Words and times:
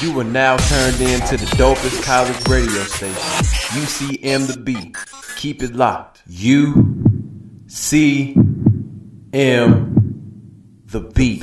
You 0.00 0.18
are 0.20 0.24
now 0.24 0.56
turned 0.56 1.00
in 1.00 1.20
to 1.22 1.36
the 1.36 1.46
dopest 1.56 2.04
college 2.04 2.48
radio 2.48 2.82
station, 2.84 3.14
UCM 3.80 4.46
the 4.46 4.60
B. 4.60 4.94
Keep 5.36 5.62
it 5.62 5.74
locked. 5.74 6.22
U 6.28 7.04
C 7.66 8.34
M 9.32 9.94
the 10.86 11.00
B. 11.00 11.38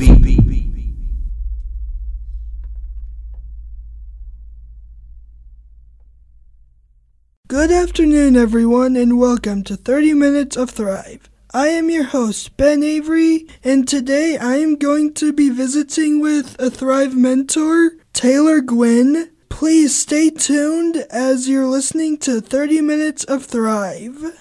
Good 7.48 7.72
afternoon, 7.72 8.36
everyone, 8.36 8.96
and 8.96 9.20
welcome 9.20 9.64
to 9.66 9.76
30 9.76 10.14
Minutes 10.16 10.58
of 10.58 10.72
Thrive. 10.72 11.30
I 11.54 11.68
am 11.68 11.90
your 11.90 12.04
host, 12.04 12.58
Ben 12.58 12.84
Avery, 12.84 13.48
and 13.64 13.88
today 13.88 14.36
I 14.38 14.56
am 14.56 14.76
going 14.76 15.14
to 15.14 15.32
be 15.32 15.50
visiting 15.50 16.20
with 16.20 16.56
a 16.60 16.70
Thrive 16.70 17.16
mentor, 17.16 17.92
Taylor 18.16 18.62
Gwynn. 18.62 19.30
Please 19.50 19.94
stay 19.94 20.30
tuned 20.30 20.96
as 21.12 21.50
you're 21.50 21.68
listening 21.68 22.18
to 22.20 22.40
30 22.40 22.80
Minutes 22.80 23.26
of 23.26 23.44
Thrive. 23.44 24.40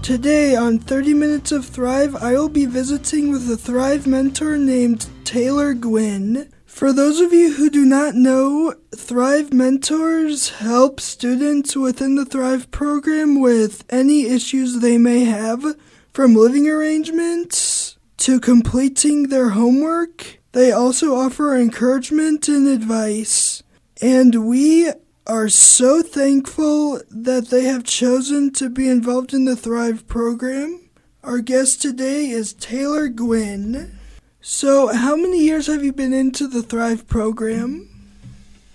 Today 0.00 0.54
on 0.54 0.78
30 0.78 1.14
Minutes 1.14 1.50
of 1.50 1.66
Thrive, 1.66 2.14
I 2.14 2.34
will 2.34 2.48
be 2.48 2.66
visiting 2.66 3.32
with 3.32 3.50
a 3.50 3.56
Thrive 3.56 4.06
mentor 4.06 4.56
named 4.56 5.08
Taylor 5.24 5.74
Gwynn. 5.74 6.48
For 6.64 6.92
those 6.92 7.18
of 7.18 7.32
you 7.32 7.54
who 7.54 7.68
do 7.68 7.84
not 7.84 8.14
know, 8.14 8.74
Thrive 8.94 9.52
Mentors 9.52 10.50
help 10.50 11.00
students 11.00 11.74
within 11.74 12.14
the 12.14 12.24
Thrive 12.24 12.70
program 12.70 13.40
with 13.40 13.84
any 13.90 14.26
issues 14.26 14.78
they 14.78 14.98
may 14.98 15.24
have, 15.24 15.64
from 16.12 16.36
living 16.36 16.68
arrangements 16.68 17.79
to 18.20 18.38
completing 18.38 19.28
their 19.28 19.50
homework. 19.50 20.38
They 20.52 20.72
also 20.72 21.14
offer 21.14 21.56
encouragement 21.56 22.48
and 22.48 22.68
advice. 22.68 23.62
And 24.02 24.46
we 24.46 24.90
are 25.26 25.48
so 25.48 26.02
thankful 26.02 27.00
that 27.10 27.48
they 27.48 27.64
have 27.64 27.84
chosen 27.84 28.52
to 28.52 28.68
be 28.68 28.88
involved 28.88 29.32
in 29.32 29.46
the 29.46 29.56
Thrive 29.56 30.06
program. 30.06 30.90
Our 31.24 31.40
guest 31.40 31.80
today 31.80 32.28
is 32.28 32.52
Taylor 32.52 33.08
Gwynn. 33.08 33.98
So, 34.42 34.88
how 34.88 35.16
many 35.16 35.38
years 35.44 35.66
have 35.66 35.84
you 35.84 35.92
been 35.92 36.12
into 36.12 36.46
the 36.46 36.62
Thrive 36.62 37.06
program? 37.06 37.88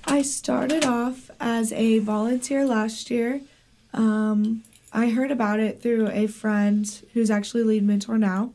I 0.05 0.21
started 0.21 0.85
off 0.85 1.29
as 1.39 1.71
a 1.73 1.99
volunteer 1.99 2.65
last 2.65 3.11
year. 3.11 3.41
Um, 3.93 4.63
I 4.93 5.09
heard 5.09 5.31
about 5.31 5.59
it 5.59 5.81
through 5.81 6.09
a 6.09 6.27
friend 6.27 6.89
who's 7.13 7.29
actually 7.29 7.63
lead 7.63 7.83
mentor 7.83 8.17
now, 8.17 8.53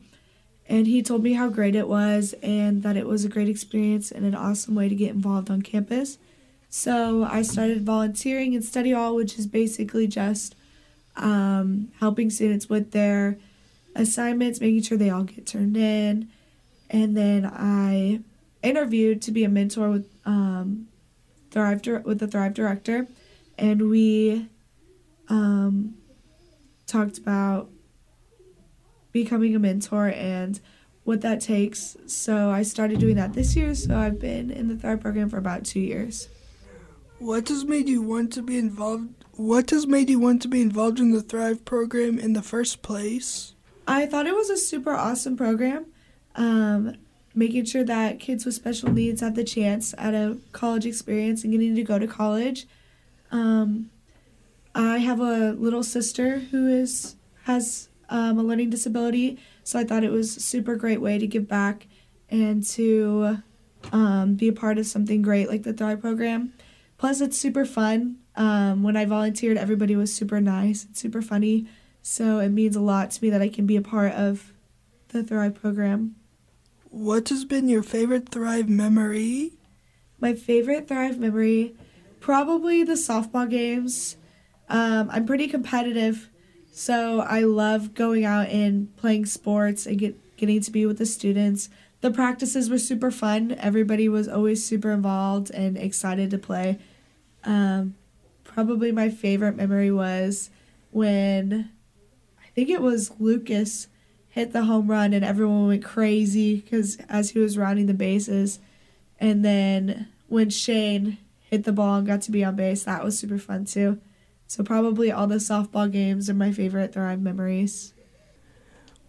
and 0.71 0.87
he 0.87 1.03
told 1.03 1.21
me 1.21 1.33
how 1.33 1.49
great 1.49 1.75
it 1.75 1.87
was 1.87 2.33
and 2.41 2.81
that 2.83 2.95
it 2.95 3.05
was 3.05 3.25
a 3.25 3.29
great 3.29 3.49
experience 3.49 4.11
and 4.11 4.25
an 4.25 4.33
awesome 4.33 4.73
way 4.73 4.87
to 4.87 4.95
get 4.95 5.11
involved 5.11 5.51
on 5.51 5.61
campus. 5.61 6.17
So 6.69 7.27
I 7.29 7.41
started 7.41 7.85
volunteering 7.85 8.53
in 8.53 8.61
study 8.61 8.91
hall, 8.91 9.15
which 9.15 9.37
is 9.37 9.45
basically 9.45 10.07
just 10.07 10.55
um, 11.17 11.91
helping 11.99 12.29
students 12.29 12.69
with 12.69 12.91
their 12.91 13.37
assignments, 13.95 14.61
making 14.61 14.83
sure 14.83 14.97
they 14.97 15.09
all 15.09 15.23
get 15.23 15.45
turned 15.45 15.75
in 15.75 16.29
and 16.91 17.15
then 17.15 17.45
I 17.45 18.19
interviewed 18.61 19.21
to 19.23 19.31
be 19.31 19.43
a 19.43 19.49
mentor 19.49 19.89
with 19.89 20.09
um, 20.25 20.87
Thrive 21.49 21.85
with 22.05 22.19
the 22.19 22.27
Thrive 22.27 22.53
director, 22.53 23.07
and 23.57 23.89
we 23.89 24.47
um, 25.29 25.95
talked 26.85 27.17
about 27.17 27.69
becoming 29.11 29.55
a 29.55 29.59
mentor 29.59 30.09
and 30.09 30.59
what 31.03 31.21
that 31.21 31.41
takes. 31.41 31.97
So 32.05 32.49
I 32.49 32.63
started 32.63 32.99
doing 32.99 33.15
that 33.15 33.33
this 33.33 33.55
year. 33.55 33.73
So 33.75 33.97
I've 33.97 34.19
been 34.19 34.51
in 34.51 34.67
the 34.67 34.75
Thrive 34.75 35.01
program 35.01 35.29
for 35.29 35.37
about 35.37 35.65
two 35.65 35.79
years. 35.79 36.29
What 37.19 37.49
has 37.49 37.65
made 37.65 37.87
you 37.87 38.01
want 38.01 38.33
to 38.33 38.41
be 38.41 38.57
involved? 38.57 39.09
What 39.33 39.69
has 39.71 39.87
made 39.87 40.09
you 40.09 40.19
want 40.19 40.41
to 40.43 40.47
be 40.47 40.61
involved 40.61 40.99
in 40.99 41.11
the 41.11 41.21
Thrive 41.21 41.65
program 41.65 42.19
in 42.19 42.33
the 42.33 42.41
first 42.41 42.81
place? 42.81 43.53
I 43.87 44.05
thought 44.05 44.27
it 44.27 44.35
was 44.35 44.49
a 44.49 44.57
super 44.57 44.93
awesome 44.93 45.35
program 45.35 45.85
um, 46.35 46.95
making 47.33 47.65
sure 47.65 47.83
that 47.83 48.19
kids 48.19 48.45
with 48.45 48.55
special 48.55 48.91
needs 48.91 49.21
have 49.21 49.35
the 49.35 49.43
chance 49.43 49.93
at 49.97 50.13
a 50.13 50.37
college 50.51 50.85
experience 50.85 51.43
and 51.43 51.51
getting 51.51 51.75
to 51.75 51.83
go 51.83 51.97
to 51.97 52.07
college. 52.07 52.67
Um, 53.31 53.89
I 54.75 54.99
have 54.99 55.19
a 55.19 55.51
little 55.51 55.83
sister 55.83 56.39
who 56.39 56.67
is 56.67 57.15
has 57.43 57.89
um, 58.11 58.37
a 58.37 58.43
learning 58.43 58.69
disability, 58.69 59.39
so 59.63 59.79
I 59.79 59.83
thought 59.83 60.03
it 60.03 60.11
was 60.11 60.37
a 60.37 60.41
super 60.41 60.75
great 60.75 61.01
way 61.01 61.17
to 61.17 61.25
give 61.25 61.47
back 61.47 61.87
and 62.29 62.63
to 62.67 63.37
um, 63.91 64.35
be 64.35 64.47
a 64.47 64.53
part 64.53 64.77
of 64.77 64.85
something 64.85 65.21
great 65.21 65.49
like 65.49 65.63
the 65.63 65.73
Thrive 65.73 66.01
program. 66.01 66.53
Plus, 66.97 67.21
it's 67.21 67.37
super 67.37 67.65
fun. 67.65 68.17
Um, 68.35 68.83
when 68.83 68.95
I 68.95 69.05
volunteered, 69.05 69.57
everybody 69.57 69.95
was 69.95 70.13
super 70.13 70.39
nice 70.39 70.85
and 70.85 70.95
super 70.95 71.21
funny, 71.21 71.67
so 72.01 72.39
it 72.39 72.49
means 72.49 72.75
a 72.75 72.81
lot 72.81 73.11
to 73.11 73.23
me 73.23 73.29
that 73.29 73.41
I 73.41 73.49
can 73.49 73.65
be 73.65 73.75
a 73.75 73.81
part 73.81 74.13
of 74.13 74.53
the 75.09 75.23
Thrive 75.23 75.55
program. 75.55 76.15
What 76.89 77.29
has 77.29 77.45
been 77.45 77.69
your 77.69 77.83
favorite 77.83 78.29
Thrive 78.29 78.69
memory? 78.69 79.53
My 80.19 80.33
favorite 80.33 80.87
Thrive 80.87 81.17
memory, 81.17 81.75
probably 82.19 82.83
the 82.83 82.93
softball 82.93 83.49
games. 83.49 84.17
Um, 84.69 85.09
I'm 85.11 85.25
pretty 85.25 85.47
competitive, 85.47 86.30
so 86.71 87.19
I 87.19 87.41
love 87.41 87.93
going 87.93 88.23
out 88.23 88.47
and 88.47 88.95
playing 88.95 89.25
sports 89.25 89.85
and 89.85 89.99
get, 89.99 90.37
getting 90.37 90.61
to 90.61 90.71
be 90.71 90.85
with 90.85 90.97
the 90.97 91.05
students. 91.05 91.69
The 91.99 92.11
practices 92.11 92.69
were 92.69 92.79
super 92.79 93.11
fun. 93.11 93.55
Everybody 93.59 94.07
was 94.09 94.27
always 94.27 94.65
super 94.65 94.91
involved 94.91 95.51
and 95.51 95.77
excited 95.77 96.31
to 96.31 96.37
play. 96.37 96.79
Um, 97.43 97.95
probably 98.43 98.91
my 98.91 99.09
favorite 99.09 99.55
memory 99.55 99.91
was 99.91 100.49
when 100.91 101.71
I 102.43 102.47
think 102.55 102.69
it 102.69 102.81
was 102.81 103.11
Lucas 103.19 103.87
hit 104.29 104.53
the 104.53 104.63
home 104.63 104.89
run 104.89 105.13
and 105.13 105.25
everyone 105.25 105.67
went 105.67 105.83
crazy 105.83 106.55
because 106.55 106.97
as 107.09 107.31
he 107.31 107.39
was 107.39 107.57
rounding 107.57 107.85
the 107.85 107.93
bases. 107.93 108.59
And 109.19 109.43
then 109.43 110.07
when 110.27 110.49
Shane 110.49 111.17
hit 111.41 111.65
the 111.65 111.73
ball 111.73 111.97
and 111.97 112.07
got 112.07 112.21
to 112.23 112.31
be 112.31 112.43
on 112.43 112.55
base, 112.55 112.83
that 112.83 113.03
was 113.03 113.19
super 113.19 113.37
fun 113.37 113.65
too. 113.65 113.99
So 114.51 114.65
probably 114.65 115.13
all 115.13 115.27
the 115.27 115.35
softball 115.35 115.89
games 115.89 116.29
are 116.29 116.33
my 116.33 116.51
favorite 116.51 116.91
Thrive 116.91 117.21
memories. 117.21 117.93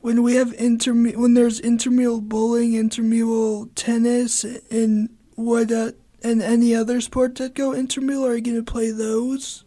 When 0.00 0.22
we 0.22 0.36
have 0.36 0.54
inter 0.56 0.94
when 0.94 1.34
there's 1.34 1.58
intramural 1.58 2.20
bowling, 2.20 2.74
intramural 2.74 3.68
tennis, 3.74 4.44
and 4.44 5.08
what 5.34 5.72
uh, 5.72 5.92
and 6.22 6.40
any 6.42 6.76
other 6.76 7.00
sport 7.00 7.34
that 7.36 7.54
go 7.54 7.74
intramural, 7.74 8.24
are 8.24 8.36
you 8.36 8.40
gonna 8.40 8.62
play 8.62 8.92
those? 8.92 9.64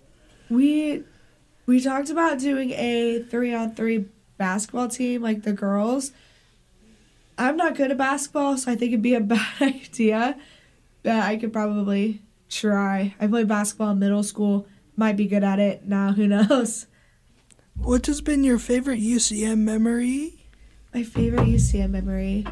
We 0.50 1.04
we 1.66 1.82
talked 1.82 2.10
about 2.10 2.40
doing 2.40 2.72
a 2.72 3.24
three 3.24 3.54
on 3.54 3.76
three 3.76 4.06
basketball 4.38 4.88
team, 4.88 5.22
like 5.22 5.44
the 5.44 5.52
girls. 5.52 6.14
I'm 7.38 7.58
not 7.58 7.76
good 7.76 7.92
at 7.92 7.98
basketball, 7.98 8.58
so 8.58 8.72
I 8.72 8.78
think 8.78 8.94
it'd 8.94 9.02
be 9.02 9.16
a 9.16 9.20
bad 9.36 9.62
idea. 9.62 10.38
But 11.04 11.20
I 11.20 11.36
could 11.36 11.52
probably 11.52 12.22
try. 12.50 13.14
I 13.20 13.28
played 13.28 13.50
basketball 13.50 13.92
in 13.92 14.00
middle 14.00 14.24
school. 14.24 14.68
Might 14.96 15.18
be 15.18 15.28
good 15.28 15.44
at 15.44 15.60
it. 15.60 15.86
Now, 15.86 16.14
who 16.14 16.28
knows? 16.28 16.88
What 17.78 18.06
has 18.06 18.22
been 18.22 18.44
your 18.44 18.58
favorite 18.58 19.02
UCM 19.02 19.58
memory? 19.60 20.48
My 20.94 21.04
favorite 21.04 21.48
UCM 21.48 21.90
memory. 21.90 22.46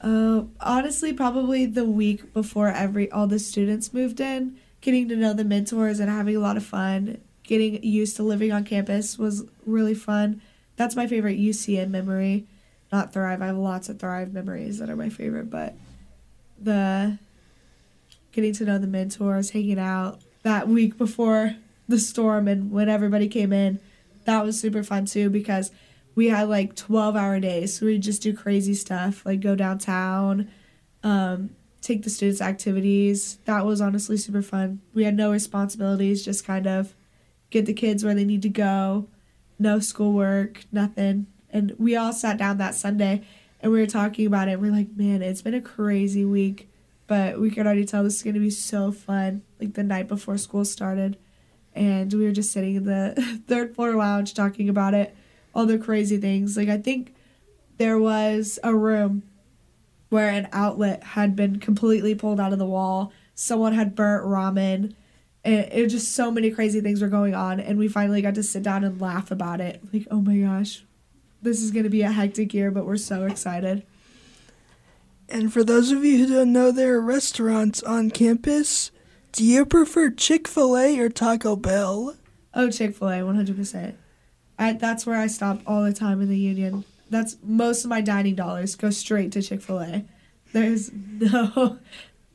Uh, 0.00 0.44
honestly, 0.60 1.12
probably 1.12 1.64
the 1.64 1.84
week 1.84 2.32
before 2.34 2.68
every 2.68 3.10
all 3.10 3.26
the 3.26 3.38
students 3.38 3.94
moved 3.94 4.20
in, 4.20 4.58
getting 4.80 5.08
to 5.08 5.16
know 5.16 5.32
the 5.32 5.44
mentors 5.44 6.00
and 6.00 6.10
having 6.10 6.36
a 6.36 6.40
lot 6.40 6.56
of 6.56 6.64
fun 6.64 7.20
getting 7.44 7.82
used 7.84 8.16
to 8.16 8.22
living 8.22 8.50
on 8.50 8.64
campus 8.64 9.18
was 9.18 9.44
really 9.64 9.94
fun. 9.94 10.42
That's 10.76 10.96
my 10.96 11.06
favorite 11.06 11.38
UCM 11.38 11.90
memory. 11.90 12.48
Not 12.90 13.12
Thrive. 13.12 13.42
I 13.42 13.46
have 13.46 13.56
lots 13.56 13.88
of 13.88 13.98
Thrive 13.98 14.32
memories 14.32 14.78
that 14.78 14.90
are 14.90 14.96
my 14.96 15.08
favorite, 15.08 15.50
but 15.50 15.76
the 16.58 17.18
getting 18.32 18.52
to 18.54 18.64
know 18.64 18.78
the 18.78 18.86
mentors, 18.86 19.50
hanging 19.50 19.78
out 19.78 20.20
that 20.44 20.68
week 20.68 20.96
before 20.96 21.56
the 21.88 21.98
storm 21.98 22.48
and 22.48 22.70
when 22.70 22.88
everybody 22.88 23.28
came 23.28 23.52
in, 23.52 23.80
that 24.24 24.44
was 24.44 24.58
super 24.58 24.82
fun 24.82 25.04
too 25.04 25.28
because 25.28 25.70
we 26.14 26.28
had 26.28 26.48
like 26.48 26.76
12 26.76 27.16
hour 27.16 27.40
days. 27.40 27.78
So 27.78 27.86
we 27.86 27.98
just 27.98 28.22
do 28.22 28.34
crazy 28.34 28.74
stuff 28.74 29.26
like 29.26 29.40
go 29.40 29.56
downtown, 29.56 30.50
um, 31.02 31.50
take 31.80 32.02
the 32.02 32.10
students' 32.10 32.40
activities. 32.40 33.38
That 33.44 33.66
was 33.66 33.80
honestly 33.80 34.16
super 34.16 34.42
fun. 34.42 34.80
We 34.94 35.04
had 35.04 35.16
no 35.16 35.32
responsibilities, 35.32 36.24
just 36.24 36.46
kind 36.46 36.66
of 36.66 36.94
get 37.50 37.66
the 37.66 37.74
kids 37.74 38.04
where 38.04 38.14
they 38.14 38.24
need 38.24 38.42
to 38.42 38.48
go, 38.48 39.08
no 39.58 39.80
schoolwork, 39.80 40.64
nothing. 40.72 41.26
And 41.50 41.74
we 41.78 41.96
all 41.96 42.12
sat 42.12 42.38
down 42.38 42.58
that 42.58 42.74
Sunday 42.74 43.24
and 43.60 43.72
we 43.72 43.80
were 43.80 43.86
talking 43.86 44.26
about 44.26 44.48
it. 44.48 44.60
we're 44.60 44.72
like, 44.72 44.96
man, 44.96 45.22
it's 45.22 45.42
been 45.42 45.54
a 45.54 45.60
crazy 45.60 46.24
week, 46.24 46.68
but 47.06 47.40
we 47.40 47.50
could 47.50 47.66
already 47.66 47.84
tell 47.84 48.02
this 48.02 48.16
is 48.16 48.22
going 48.22 48.34
to 48.34 48.40
be 48.40 48.50
so 48.50 48.92
fun. 48.92 49.42
Like 49.60 49.74
the 49.74 49.82
night 49.82 50.08
before 50.08 50.38
school 50.38 50.64
started, 50.64 51.18
and 51.74 52.12
we 52.12 52.24
were 52.24 52.32
just 52.32 52.52
sitting 52.52 52.76
in 52.76 52.84
the 52.84 53.42
third 53.46 53.74
floor 53.74 53.94
lounge 53.94 54.34
talking 54.34 54.68
about 54.68 54.94
it, 54.94 55.14
all 55.54 55.66
the 55.66 55.78
crazy 55.78 56.18
things. 56.18 56.56
Like, 56.56 56.68
I 56.68 56.78
think 56.78 57.14
there 57.78 57.98
was 57.98 58.58
a 58.62 58.74
room 58.74 59.22
where 60.08 60.28
an 60.28 60.48
outlet 60.52 61.02
had 61.02 61.34
been 61.34 61.58
completely 61.58 62.14
pulled 62.14 62.38
out 62.38 62.52
of 62.52 62.58
the 62.58 62.66
wall. 62.66 63.12
Someone 63.34 63.72
had 63.72 63.94
burnt 63.94 64.24
ramen. 64.24 64.94
And 65.44 65.72
it 65.72 65.82
was 65.82 65.92
just 65.92 66.12
so 66.12 66.30
many 66.30 66.50
crazy 66.50 66.80
things 66.80 67.02
were 67.02 67.08
going 67.08 67.34
on. 67.34 67.60
And 67.60 67.78
we 67.78 67.88
finally 67.88 68.22
got 68.22 68.36
to 68.36 68.42
sit 68.42 68.62
down 68.62 68.84
and 68.84 69.00
laugh 69.00 69.30
about 69.30 69.60
it. 69.60 69.82
Like, 69.92 70.06
oh 70.10 70.20
my 70.20 70.38
gosh, 70.38 70.84
this 71.42 71.62
is 71.62 71.70
going 71.70 71.84
to 71.84 71.90
be 71.90 72.02
a 72.02 72.12
hectic 72.12 72.54
year, 72.54 72.70
but 72.70 72.86
we're 72.86 72.96
so 72.96 73.24
excited. 73.24 73.84
And 75.28 75.52
for 75.52 75.64
those 75.64 75.90
of 75.90 76.04
you 76.04 76.18
who 76.18 76.34
don't 76.34 76.52
know, 76.52 76.70
there 76.70 76.94
are 76.94 77.00
restaurants 77.00 77.82
on 77.82 78.10
campus. 78.10 78.90
Do 79.32 79.44
you 79.44 79.64
prefer 79.64 80.10
Chick 80.10 80.46
fil 80.46 80.76
A 80.76 80.98
or 80.98 81.08
Taco 81.08 81.56
Bell? 81.56 82.16
Oh, 82.52 82.70
Chick 82.70 82.94
fil 82.94 83.08
A, 83.08 83.18
100%. 83.18 83.94
I, 84.58 84.72
that's 84.74 85.06
where 85.06 85.18
I 85.18 85.26
stop 85.26 85.60
all 85.66 85.82
the 85.82 85.92
time 85.92 86.20
in 86.20 86.28
the 86.28 86.38
union. 86.38 86.84
That's 87.10 87.36
most 87.42 87.84
of 87.84 87.90
my 87.90 88.00
dining 88.00 88.34
dollars 88.34 88.76
go 88.76 88.90
straight 88.90 89.32
to 89.32 89.42
Chick 89.42 89.60
fil 89.60 89.80
A. 89.80 90.04
There's 90.52 90.90
no 91.20 91.78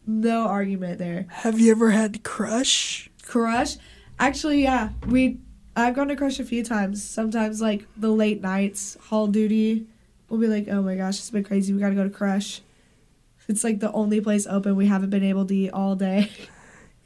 no 0.06 0.48
argument 0.48 0.98
there. 0.98 1.28
Have 1.30 1.60
you 1.60 1.72
ever 1.72 1.92
had 1.92 2.24
Crush? 2.24 3.10
Crush? 3.24 3.78
Actually, 4.20 4.64
yeah. 4.64 4.90
We 5.08 5.40
I've 5.76 5.96
gone 5.96 6.10
to 6.10 6.16
Crush 6.16 6.40
a 6.40 6.44
few 6.44 6.64
times. 6.64 7.04
Sometimes 7.04 7.62
like 7.62 7.86
the 7.96 8.10
late 8.10 8.42
nights, 8.42 8.98
hall 9.06 9.28
duty, 9.28 9.86
we'll 10.28 10.40
be 10.40 10.48
like, 10.48 10.68
oh 10.68 10.82
my 10.82 10.96
gosh, 10.96 11.20
it's 11.20 11.30
been 11.30 11.44
crazy. 11.44 11.74
We 11.74 11.80
gotta 11.80 11.96
go 11.96 12.04
to 12.04 12.10
Crush. 12.10 12.62
It's 13.50 13.64
like 13.66 13.80
the 13.80 13.92
only 13.92 14.22
place 14.22 14.48
open 14.48 14.76
we 14.78 14.86
haven't 14.88 15.10
been 15.10 15.24
able 15.24 15.46
to 15.46 15.54
eat 15.56 15.72
all 15.72 15.96
day. 15.96 16.30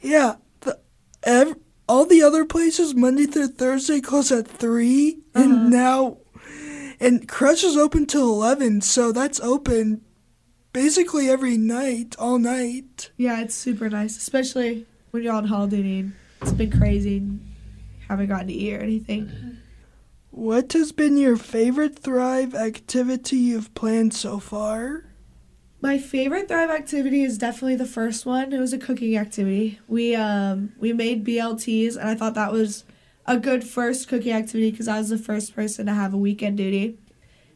Yeah, 0.00 0.36
the 0.60 0.78
ev- 1.22 1.56
all 1.88 2.04
the 2.04 2.22
other 2.22 2.44
places 2.44 2.94
Monday 2.94 3.24
through 3.26 3.48
Thursday 3.48 4.00
close 4.02 4.30
at 4.30 4.46
3 4.46 5.18
Uh-huh. 5.34 5.42
and 5.42 5.70
now 5.70 6.18
and 7.00 7.26
Crush 7.26 7.64
is 7.64 7.76
open 7.76 8.04
till 8.06 8.28
eleven, 8.30 8.80
so 8.82 9.10
that's 9.12 9.40
open 9.40 10.02
basically 10.74 11.28
every 11.30 11.56
night, 11.56 12.14
all 12.18 12.38
night. 12.38 13.10
Yeah, 13.16 13.40
it's 13.40 13.54
super 13.54 13.88
nice, 13.90 14.16
especially 14.16 14.86
when 15.10 15.22
you're 15.22 15.32
on 15.34 15.46
holiday. 15.46 16.04
It's 16.42 16.52
been 16.52 16.70
crazy. 16.70 17.26
Haven't 18.08 18.28
gotten 18.28 18.48
to 18.48 18.52
eat 18.52 18.74
or 18.74 18.80
anything. 18.80 19.30
What 20.30 20.72
has 20.74 20.92
been 20.92 21.16
your 21.16 21.36
favorite 21.36 21.98
Thrive 21.98 22.54
activity 22.54 23.36
you've 23.38 23.72
planned 23.74 24.12
so 24.14 24.38
far? 24.38 25.04
My 25.84 25.98
favorite 25.98 26.48
Thrive 26.48 26.70
activity 26.70 27.24
is 27.24 27.36
definitely 27.36 27.76
the 27.76 27.84
first 27.84 28.24
one. 28.24 28.54
It 28.54 28.58
was 28.58 28.72
a 28.72 28.78
cooking 28.78 29.18
activity. 29.18 29.80
We 29.86 30.16
um 30.16 30.72
we 30.78 30.94
made 30.94 31.26
BLTs, 31.26 31.98
and 31.98 32.08
I 32.08 32.14
thought 32.14 32.32
that 32.36 32.52
was 32.52 32.84
a 33.26 33.36
good 33.36 33.64
first 33.64 34.08
cooking 34.08 34.32
activity 34.32 34.70
because 34.70 34.88
I 34.88 34.96
was 34.96 35.10
the 35.10 35.18
first 35.18 35.54
person 35.54 35.84
to 35.84 35.92
have 35.92 36.14
a 36.14 36.16
weekend 36.16 36.56
duty. 36.56 36.96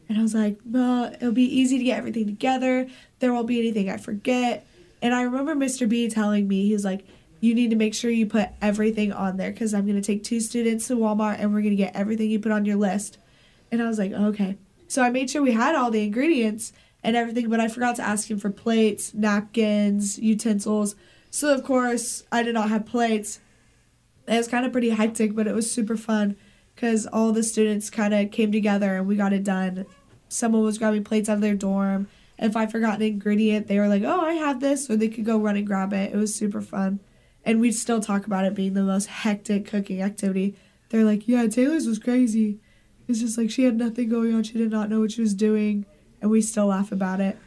And 0.07 0.19
I 0.19 0.21
was 0.21 0.35
like, 0.35 0.59
well, 0.63 1.11
it'll 1.11 1.31
be 1.31 1.41
easy 1.41 1.79
to 1.79 1.83
get 1.83 1.97
everything 1.97 2.27
together. 2.27 2.87
There 3.17 3.33
won't 3.33 3.47
be 3.47 3.57
anything 3.57 3.89
I 3.89 3.97
forget. 3.97 4.63
And 5.01 5.15
I 5.15 5.23
remember 5.23 5.55
Mr. 5.55 5.89
B 5.89 6.07
telling 6.07 6.47
me, 6.47 6.67
he 6.67 6.73
was 6.73 6.85
like, 6.85 7.07
you 7.39 7.55
need 7.55 7.71
to 7.71 7.75
make 7.75 7.95
sure 7.95 8.11
you 8.11 8.27
put 8.27 8.49
everything 8.61 9.11
on 9.11 9.37
there 9.37 9.49
because 9.49 9.73
I'm 9.73 9.87
going 9.87 9.99
to 9.99 10.05
take 10.05 10.23
two 10.23 10.39
students 10.39 10.85
to 10.89 10.95
Walmart 10.95 11.39
and 11.39 11.51
we're 11.51 11.61
going 11.61 11.75
to 11.75 11.83
get 11.83 11.95
everything 11.95 12.29
you 12.29 12.39
put 12.39 12.51
on 12.51 12.63
your 12.63 12.75
list. 12.75 13.17
And 13.71 13.81
I 13.81 13.87
was 13.87 13.97
like, 13.97 14.11
okay. 14.11 14.57
So 14.87 15.01
I 15.01 15.09
made 15.09 15.31
sure 15.31 15.41
we 15.41 15.53
had 15.53 15.73
all 15.73 15.89
the 15.89 16.03
ingredients 16.03 16.73
and 17.03 17.15
everything, 17.15 17.49
but 17.49 17.59
I 17.59 17.67
forgot 17.67 17.95
to 17.97 18.01
ask 18.01 18.29
him 18.29 18.39
for 18.39 18.49
plates, 18.49 19.13
napkins, 19.13 20.19
utensils. 20.19 20.95
So, 21.31 21.53
of 21.53 21.63
course, 21.63 22.23
I 22.31 22.43
did 22.43 22.53
not 22.53 22.69
have 22.69 22.85
plates. 22.85 23.39
It 24.27 24.37
was 24.37 24.47
kind 24.47 24.65
of 24.65 24.71
pretty 24.71 24.89
hectic, 24.89 25.35
but 25.35 25.47
it 25.47 25.55
was 25.55 25.71
super 25.71 25.97
fun 25.97 26.35
because 26.75 27.07
all 27.07 27.31
the 27.31 27.43
students 27.43 27.89
kind 27.89 28.13
of 28.13 28.31
came 28.31 28.51
together 28.51 28.95
and 28.95 29.07
we 29.07 29.15
got 29.15 29.33
it 29.33 29.43
done. 29.43 29.85
Someone 30.27 30.63
was 30.63 30.77
grabbing 30.77 31.03
plates 31.03 31.29
out 31.29 31.35
of 31.35 31.41
their 31.41 31.55
dorm. 31.55 32.07
If 32.37 32.55
I 32.55 32.67
forgot 32.67 32.97
an 32.97 33.01
ingredient, 33.01 33.67
they 33.67 33.79
were 33.79 33.87
like, 33.87 34.03
oh, 34.03 34.21
I 34.21 34.33
have 34.33 34.59
this, 34.59 34.89
or 34.89 34.95
they 34.95 35.09
could 35.09 35.25
go 35.25 35.37
run 35.37 35.57
and 35.57 35.67
grab 35.67 35.91
it. 35.93 36.13
It 36.13 36.17
was 36.17 36.33
super 36.33 36.61
fun. 36.61 36.99
And 37.43 37.59
we'd 37.59 37.73
still 37.73 37.99
talk 37.99 38.25
about 38.25 38.45
it 38.45 38.55
being 38.55 38.73
the 38.73 38.83
most 38.83 39.07
hectic 39.07 39.65
cooking 39.65 40.01
activity. 40.01 40.55
They're 40.89 41.03
like, 41.03 41.27
yeah, 41.27 41.47
Taylor's 41.47 41.87
was 41.87 41.99
crazy. 41.99 42.59
It's 43.07 43.19
just 43.19 43.37
like 43.37 43.49
she 43.49 43.63
had 43.63 43.77
nothing 43.77 44.07
going 44.07 44.33
on. 44.33 44.43
She 44.43 44.57
did 44.57 44.71
not 44.71 44.89
know 44.89 44.99
what 44.99 45.11
she 45.11 45.21
was 45.21 45.33
doing. 45.33 45.85
And 46.21 46.29
we 46.29 46.41
still 46.41 46.67
laugh 46.67 46.91
about 46.91 47.19
it. 47.21 47.37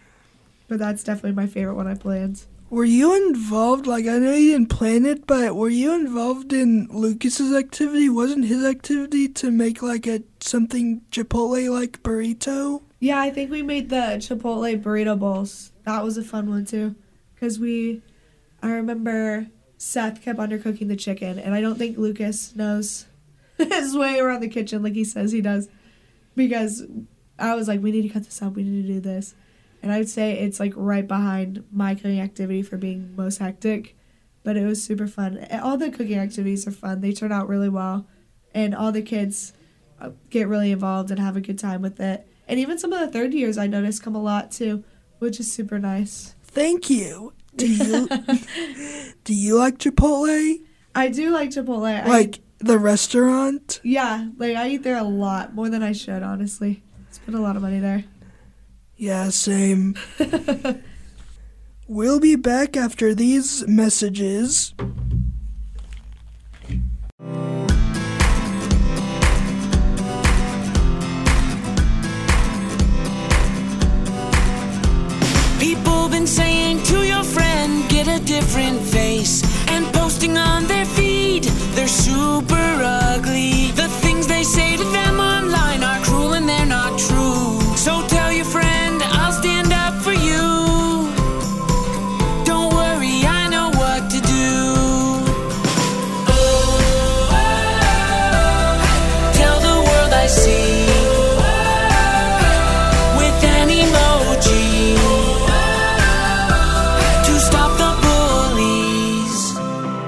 But 0.68 0.78
that's 0.78 1.04
definitely 1.04 1.32
my 1.32 1.46
favorite 1.46 1.74
one 1.74 1.86
I 1.86 1.94
planned. 1.94 2.44
Were 2.72 2.86
you 2.86 3.14
involved? 3.28 3.86
Like, 3.86 4.06
I 4.06 4.18
know 4.18 4.32
you 4.32 4.52
didn't 4.52 4.70
plan 4.70 5.04
it, 5.04 5.26
but 5.26 5.54
were 5.54 5.68
you 5.68 5.92
involved 5.92 6.54
in 6.54 6.88
Lucas's 6.90 7.52
activity? 7.52 8.08
Wasn't 8.08 8.46
his 8.46 8.64
activity 8.64 9.28
to 9.28 9.50
make 9.50 9.82
like 9.82 10.06
a 10.06 10.22
something 10.40 11.02
Chipotle 11.10 11.68
like 11.70 12.02
burrito? 12.02 12.80
Yeah, 12.98 13.20
I 13.20 13.28
think 13.28 13.50
we 13.50 13.62
made 13.62 13.90
the 13.90 14.16
Chipotle 14.18 14.82
burrito 14.82 15.18
bowls. 15.18 15.72
That 15.84 16.02
was 16.02 16.16
a 16.16 16.24
fun 16.24 16.48
one 16.48 16.64
too. 16.64 16.94
Because 17.34 17.58
we, 17.58 18.00
I 18.62 18.70
remember 18.70 19.48
Seth 19.76 20.22
kept 20.22 20.38
undercooking 20.38 20.88
the 20.88 20.96
chicken, 20.96 21.38
and 21.38 21.54
I 21.54 21.60
don't 21.60 21.76
think 21.76 21.98
Lucas 21.98 22.56
knows 22.56 23.04
his 23.58 23.94
way 23.94 24.18
around 24.18 24.40
the 24.40 24.48
kitchen 24.48 24.82
like 24.82 24.94
he 24.94 25.04
says 25.04 25.32
he 25.32 25.42
does. 25.42 25.68
Because 26.34 26.84
I 27.42 27.54
was 27.54 27.68
like, 27.68 27.82
we 27.82 27.90
need 27.90 28.02
to 28.02 28.08
cut 28.08 28.24
this 28.24 28.40
up, 28.40 28.54
we 28.54 28.62
need 28.62 28.86
to 28.86 28.92
do 28.94 29.00
this. 29.00 29.34
And 29.82 29.92
I 29.92 29.98
would 29.98 30.08
say 30.08 30.38
it's 30.38 30.60
like 30.60 30.72
right 30.76 31.06
behind 31.06 31.64
my 31.72 31.94
cooking 31.94 32.20
activity 32.20 32.62
for 32.62 32.76
being 32.76 33.14
most 33.16 33.38
hectic. 33.38 33.96
But 34.44 34.56
it 34.56 34.64
was 34.64 34.82
super 34.82 35.06
fun. 35.06 35.46
All 35.62 35.76
the 35.76 35.90
cooking 35.90 36.18
activities 36.18 36.66
are 36.66 36.72
fun, 36.72 37.00
they 37.00 37.12
turn 37.12 37.32
out 37.32 37.48
really 37.48 37.68
well. 37.68 38.06
And 38.54 38.74
all 38.74 38.92
the 38.92 39.02
kids 39.02 39.52
uh, 40.00 40.10
get 40.30 40.46
really 40.48 40.72
involved 40.72 41.10
and 41.10 41.18
have 41.18 41.36
a 41.36 41.40
good 41.40 41.58
time 41.58 41.82
with 41.82 42.00
it. 42.00 42.26
And 42.48 42.60
even 42.60 42.78
some 42.78 42.92
of 42.92 43.00
the 43.00 43.08
third 43.08 43.34
years 43.34 43.58
I 43.58 43.66
noticed 43.66 44.02
come 44.02 44.14
a 44.14 44.22
lot 44.22 44.50
too, 44.52 44.84
which 45.18 45.40
is 45.40 45.50
super 45.52 45.78
nice. 45.78 46.34
Thank 46.44 46.90
you. 46.90 47.32
Do 47.56 47.66
you 47.66 48.08
do 49.24 49.34
you 49.34 49.56
like 49.56 49.78
Chipotle? 49.78 50.58
I 50.94 51.08
do 51.08 51.30
like 51.30 51.50
Chipotle. 51.50 52.02
I, 52.02 52.06
Like 52.06 52.40
the 52.58 52.78
restaurant? 52.78 53.80
yeah, 53.82 54.28
like 54.36 54.56
I 54.56 54.68
eat 54.70 54.82
there 54.82 54.98
a 54.98 55.02
lot 55.04 55.54
more 55.54 55.68
than 55.68 55.82
I 55.82 55.92
should. 55.92 56.22
Honestly, 56.22 56.82
spend 57.12 57.36
a 57.36 57.40
lot 57.40 57.56
of 57.56 57.62
money 57.62 57.78
there. 57.78 58.04
Yeah, 58.96 59.30
same. 59.30 59.96
we'll 61.88 62.20
be 62.20 62.36
back 62.36 62.76
after 62.76 63.14
these 63.14 63.66
messages. 63.66 64.74
People 75.58 76.08
been 76.08 76.26
saying 76.26 76.82
to 76.84 77.06
your 77.06 77.24
friend, 77.24 77.88
get 77.88 78.08
a 78.08 78.24
different 78.24 78.80
face. 78.80 79.42
And 79.68 79.86
posting 79.94 80.36
on 80.36 80.66
their 80.66 80.84
feed, 80.84 81.44
they're 81.74 81.88
super 81.88 82.54
ugly. 82.54 83.70
The 83.72 83.88
things 84.02 84.26
they 84.26 84.42
say 84.42 84.76
to 84.76 84.84
them 84.84 85.18
online 85.18 85.82
are 85.82 86.00
cruel 86.04 86.11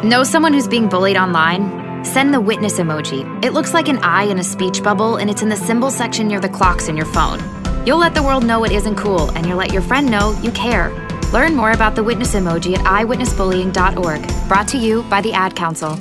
Know 0.04 0.22
someone 0.22 0.52
who's 0.52 0.68
being 0.68 0.86
bullied 0.90 1.16
online? 1.16 2.04
Send 2.04 2.34
the 2.34 2.40
witness 2.40 2.78
emoji. 2.78 3.24
It 3.42 3.54
looks 3.54 3.72
like 3.72 3.88
an 3.88 3.96
eye 4.02 4.24
in 4.24 4.38
a 4.38 4.44
speech 4.44 4.82
bubble, 4.82 5.16
and 5.16 5.30
it's 5.30 5.40
in 5.40 5.48
the 5.48 5.56
symbol 5.56 5.90
section 5.90 6.28
near 6.28 6.40
the 6.40 6.48
clocks 6.50 6.88
in 6.88 6.96
your 6.98 7.06
phone. 7.06 7.40
You'll 7.86 8.00
let 8.00 8.14
the 8.14 8.22
world 8.22 8.44
know 8.44 8.64
it 8.64 8.72
isn't 8.72 8.96
cool, 8.96 9.30
and 9.30 9.46
you'll 9.46 9.56
let 9.56 9.72
your 9.72 9.80
friend 9.80 10.10
know 10.10 10.38
you 10.42 10.50
care. 10.50 10.90
Learn 11.32 11.56
more 11.56 11.72
about 11.72 11.94
the 11.94 12.04
witness 12.04 12.34
emoji 12.34 12.76
at 12.76 12.84
eyewitnessbullying.org. 12.84 14.46
Brought 14.46 14.68
to 14.68 14.76
you 14.76 15.04
by 15.04 15.22
the 15.22 15.32
Ad 15.32 15.56
Council. 15.56 15.98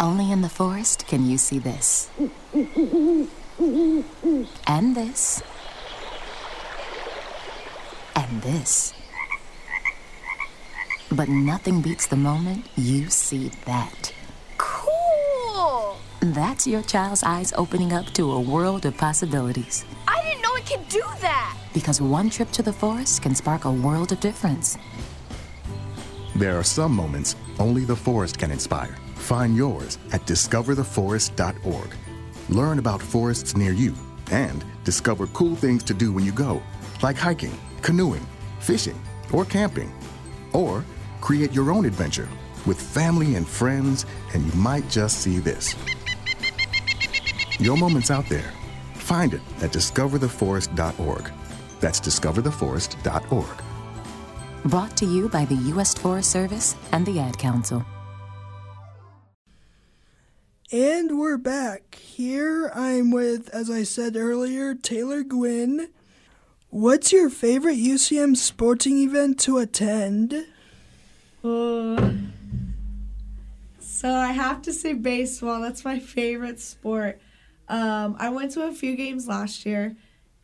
Only 0.00 0.32
in 0.32 0.40
the 0.40 0.48
forest 0.48 1.06
can 1.06 1.28
you 1.28 1.36
see 1.36 1.58
this. 1.58 2.08
And 4.66 4.96
this. 4.96 5.42
And 8.16 8.40
this. 8.40 8.94
But 11.12 11.28
nothing 11.28 11.80
beats 11.82 12.06
the 12.06 12.16
moment 12.16 12.66
you 12.76 13.10
see 13.10 13.50
that. 13.64 14.12
Cool! 14.58 15.96
That's 16.20 16.66
your 16.66 16.82
child's 16.82 17.22
eyes 17.24 17.52
opening 17.56 17.92
up 17.92 18.06
to 18.14 18.30
a 18.32 18.40
world 18.40 18.86
of 18.86 18.96
possibilities. 18.96 19.84
I 20.06 20.22
didn't 20.22 20.42
know 20.42 20.54
it 20.54 20.66
could 20.66 20.88
do 20.88 21.02
that! 21.20 21.56
Because 21.74 22.00
one 22.00 22.30
trip 22.30 22.50
to 22.52 22.62
the 22.62 22.72
forest 22.72 23.22
can 23.22 23.34
spark 23.34 23.64
a 23.64 23.72
world 23.72 24.12
of 24.12 24.20
difference. 24.20 24.78
There 26.36 26.56
are 26.56 26.62
some 26.64 26.92
moments 26.92 27.34
only 27.58 27.84
the 27.84 27.96
forest 27.96 28.38
can 28.38 28.50
inspire. 28.52 28.96
Find 29.16 29.56
yours 29.56 29.98
at 30.12 30.24
discovertheforest.org. 30.26 31.94
Learn 32.48 32.78
about 32.78 33.02
forests 33.02 33.56
near 33.56 33.72
you 33.72 33.94
and 34.30 34.64
discover 34.84 35.26
cool 35.28 35.56
things 35.56 35.82
to 35.84 35.94
do 35.94 36.12
when 36.12 36.24
you 36.24 36.32
go. 36.32 36.62
like 37.02 37.16
hiking, 37.16 37.58
canoeing, 37.82 38.26
fishing, 38.60 39.00
or 39.32 39.44
camping. 39.44 39.90
Or 40.52 40.84
create 41.20 41.52
your 41.52 41.70
own 41.70 41.84
adventure 41.84 42.28
with 42.66 42.80
family 42.80 43.34
and 43.36 43.46
friends, 43.46 44.06
and 44.34 44.44
you 44.44 44.52
might 44.60 44.88
just 44.88 45.18
see 45.18 45.38
this. 45.38 45.74
Your 47.58 47.76
moment's 47.76 48.10
out 48.10 48.28
there. 48.28 48.52
Find 48.94 49.34
it 49.34 49.42
at 49.60 49.70
discovertheforest.org. 49.70 51.30
That's 51.80 52.00
discovertheforest.org. 52.00 53.62
Brought 54.64 54.96
to 54.98 55.06
you 55.06 55.28
by 55.28 55.44
the 55.46 55.54
U.S. 55.54 55.94
Forest 55.94 56.30
Service 56.30 56.76
and 56.92 57.06
the 57.06 57.18
Ad 57.18 57.38
Council. 57.38 57.84
And 60.72 61.18
we're 61.18 61.38
back. 61.38 61.96
Here 61.96 62.70
I'm 62.74 63.10
with, 63.10 63.48
as 63.48 63.68
I 63.68 63.82
said 63.82 64.16
earlier, 64.16 64.74
Taylor 64.74 65.24
Gwynn. 65.24 65.88
What's 66.68 67.10
your 67.10 67.28
favorite 67.28 67.78
UCM 67.78 68.36
sporting 68.36 68.98
event 68.98 69.40
to 69.40 69.58
attend? 69.58 70.46
So 73.78 74.10
I 74.10 74.32
have 74.32 74.62
to 74.62 74.72
say 74.72 74.94
baseball. 74.94 75.60
That's 75.60 75.84
my 75.84 75.98
favorite 75.98 76.60
sport. 76.60 77.20
Um, 77.68 78.16
I 78.18 78.30
went 78.30 78.52
to 78.52 78.62
a 78.62 78.72
few 78.72 78.96
games 78.96 79.28
last 79.28 79.66
year, 79.66 79.94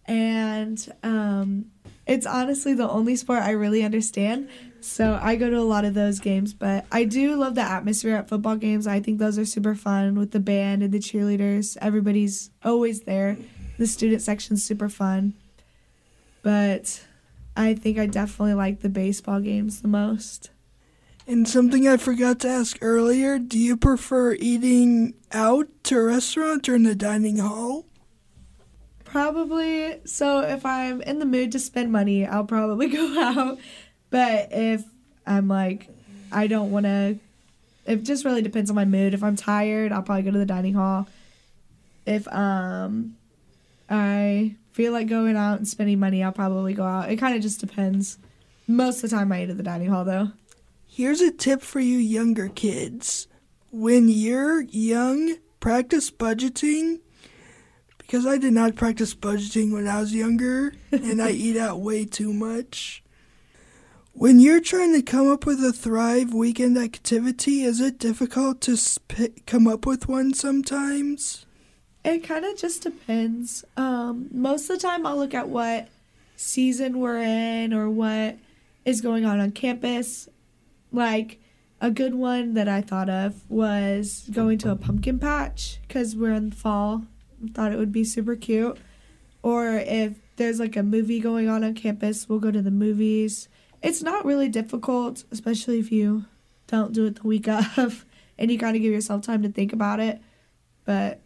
and 0.05 0.79
um, 1.03 1.67
it's 2.07 2.27
honestly 2.27 2.75
the 2.75 2.89
only 2.89 3.17
sport 3.17 3.43
I 3.43 3.53
really 3.53 3.83
understand. 3.83 4.49
So 4.81 5.19
I 5.21 5.37
go 5.37 5.51
to 5.51 5.59
a 5.59 5.65
lot 5.65 5.85
of 5.85 5.95
those 5.95 6.21
games, 6.21 6.55
but 6.55 6.85
I 6.93 7.05
do 7.05 7.35
love 7.35 7.55
the 7.55 7.63
atmosphere 7.63 8.15
at 8.17 8.29
football 8.29 8.57
games. 8.57 8.87
I 8.87 9.01
think 9.01 9.19
those 9.19 9.39
are 9.39 9.45
super 9.45 9.75
fun 9.75 10.15
with 10.15 10.31
the 10.31 10.39
band 10.39 10.83
and 10.83 10.93
the 10.93 10.99
cheerleaders. 10.99 11.77
Everybody's 11.81 12.51
always 12.63 13.03
there. 13.03 13.37
The 13.79 13.87
student 13.87 14.23
section's 14.23 14.65
super 14.65 14.89
fun. 14.89 15.35
But 16.43 17.05
I 17.57 17.75
think 17.75 17.99
I 17.99 18.07
definitely 18.07 18.55
like 18.55 18.81
the 18.81 18.89
baseball 18.89 19.41
games 19.41 19.83
the 19.83 19.89
most. 19.89 20.51
And 21.29 21.49
something 21.49 21.89
I 21.89 21.97
forgot 21.97 22.39
to 22.41 22.49
ask 22.49 22.79
earlier 22.81 23.39
do 23.39 23.59
you 23.59 23.77
prefer 23.77 24.35
eating 24.35 25.15
out 25.33 25.67
to 25.85 25.99
a 25.99 26.03
restaurant 26.03 26.69
or 26.69 26.77
in 26.77 26.85
the 26.85 26.95
dining 26.95 27.39
hall? 27.39 27.87
Probably. 29.05 30.01
So 30.05 30.41
if 30.41 30.65
I'm 30.65 31.01
in 31.03 31.19
the 31.19 31.27
mood 31.27 31.53
to 31.53 31.59
spend 31.59 31.91
money, 31.91 32.27
I'll 32.27 32.45
probably 32.45 32.89
go 32.91 33.21
out. 33.21 33.59
But 34.11 34.49
if 34.53 34.85
I'm 35.27 35.49
like, 35.49 35.89
I 36.31 36.47
don't 36.47 36.71
want 36.71 36.87
to, 36.87 37.19
it 37.87 38.05
just 38.05 38.25
really 38.25 38.43
depends 38.43 38.71
on 38.71 38.77
my 38.77 38.85
mood. 38.85 39.15
If 39.15 39.25
I'm 39.25 39.37
tired, 39.37 39.91
I'll 39.91 40.03
probably 40.03 40.23
go 40.23 40.31
to 40.31 40.39
the 40.39 40.47
dining 40.47 40.75
hall. 40.75 41.09
If 42.05 42.29
um, 42.29 43.17
I 43.91 44.55
feel 44.73 44.93
like 44.93 45.09
going 45.09 45.37
out 45.37 45.59
and 45.59 45.67
spending 45.67 45.99
money, 45.99 46.23
I'll 46.23 46.31
probably 46.31 46.73
go 46.75 46.85
out. 46.85 47.11
It 47.11 47.17
kind 47.17 47.35
of 47.35 47.43
just 47.43 47.59
depends. 47.59 48.19
Most 48.69 49.03
of 49.03 49.11
the 49.11 49.17
time, 49.17 49.33
I 49.33 49.43
eat 49.43 49.51
at 49.51 49.57
the 49.57 49.63
dining 49.65 49.89
hall 49.89 50.05
though. 50.05 50.31
Here's 50.87 51.21
a 51.21 51.31
tip 51.31 51.63
for 51.63 51.81
you 51.81 51.99
younger 51.99 52.49
kids. 52.49 53.29
When 53.71 54.09
you're 54.09 54.63
young, 54.63 55.37
practice 55.61 56.11
budgeting. 56.11 57.01
Because 57.99 58.25
I 58.25 58.39
did 58.39 58.53
not 58.53 58.77
practice 58.77 59.15
budgeting 59.15 59.73
when 59.73 59.89
I 59.89 60.01
was 60.01 60.15
younger, 60.15 60.73
and 60.93 61.21
I 61.21 61.31
eat 61.31 61.57
out 61.57 61.81
way 61.81 62.05
too 62.05 62.33
much. 62.33 63.03
When 64.13 64.39
you're 64.41 64.61
trying 64.61 64.95
to 64.95 65.03
come 65.03 65.29
up 65.29 65.45
with 65.45 65.63
a 65.63 65.73
Thrive 65.73 66.33
weekend 66.33 66.79
activity, 66.79 67.65
is 67.65 67.81
it 67.81 67.99
difficult 67.99 68.63
to 68.63 68.77
sp- 68.79 69.45
come 69.47 69.67
up 69.67 69.85
with 69.85 70.09
one 70.09 70.33
sometimes? 70.33 71.45
It 72.03 72.23
kind 72.25 72.45
of 72.45 72.57
just 72.57 72.85
depends. 72.85 73.65
Um, 73.77 74.29
most 74.31 74.71
of 74.71 74.77
the 74.79 74.87
time, 74.87 75.05
I'll 75.05 75.19
look 75.19 75.35
at 75.35 75.49
what 75.49 75.89
season 76.37 77.01
we're 77.01 77.21
in 77.21 77.75
or 77.75 77.91
what 77.91 78.39
is 78.85 79.01
going 79.01 79.27
on 79.27 79.41
on 79.41 79.51
campus. 79.51 80.29
Like 80.93 81.41
a 81.81 81.91
good 81.91 82.15
one 82.15 82.55
that 82.55 82.69
I 82.69 82.81
thought 82.81 83.11
of 83.11 83.49
was 83.51 84.29
going 84.33 84.59
to 84.59 84.71
a 84.71 84.77
pumpkin 84.77 85.19
patch 85.19 85.81
because 85.87 86.17
we're 86.17 86.33
in 86.33 86.51
fall. 86.51 87.05
Thought 87.53 87.73
it 87.73 87.79
would 87.79 87.93
be 87.93 88.05
super 88.05 88.35
cute. 88.35 88.79
Or 89.43 89.77
if 89.77 90.19
there's 90.37 90.59
like 90.59 90.77
a 90.77 90.83
movie 90.83 91.21
going 91.21 91.49
on 91.49 91.65
on 91.65 91.75
campus, 91.75 92.29
we'll 92.29 92.39
go 92.39 92.51
to 92.51 92.63
the 92.63 92.71
movies. 92.71 93.49
It's 93.83 94.03
not 94.03 94.25
really 94.25 94.49
difficult, 94.49 95.25
especially 95.31 95.79
if 95.79 95.93
you 95.93 96.25
don't 96.67 96.93
do 96.93 97.07
it 97.07 97.17
the 97.17 97.27
week 97.27 97.47
of 97.77 98.05
and 98.39 98.51
you 98.51 98.59
kind 98.59 98.77
of 98.77 98.83
give 98.83 98.93
yourself 98.93 99.23
time 99.23 99.43
to 99.43 99.49
think 99.49 99.73
about 99.73 100.01
it. 100.01 100.21
But 100.85 101.21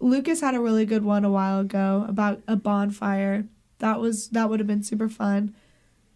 Lucas 0.00 0.40
had 0.40 0.54
a 0.54 0.60
really 0.60 0.84
good 0.84 1.04
one 1.04 1.24
a 1.24 1.30
while 1.30 1.60
ago 1.60 2.04
about 2.08 2.42
a 2.46 2.56
bonfire. 2.56 3.46
That 3.78 4.00
was 4.00 4.28
that 4.28 4.48
would 4.50 4.60
have 4.60 4.66
been 4.66 4.82
super 4.82 5.08
fun. 5.08 5.54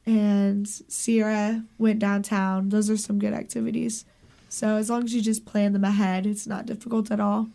And 0.09 0.67
Sierra 0.67 1.65
went 1.77 1.99
downtown. 1.99 2.71
Those 2.71 2.89
are 2.89 2.97
some 2.97 3.19
good 3.19 3.35
activities. 3.35 4.07
So 4.49 4.77
as 4.77 4.89
long 4.89 5.05
as 5.05 5.15
you 5.15 5.21
just 5.21 5.45
plan 5.45 5.75
them 5.75 5.85
ahead, 5.85 6.25
it's 6.25 6.47
not 6.47 6.65
difficult 6.65 7.11
at 7.11 7.21
all. 7.21 7.49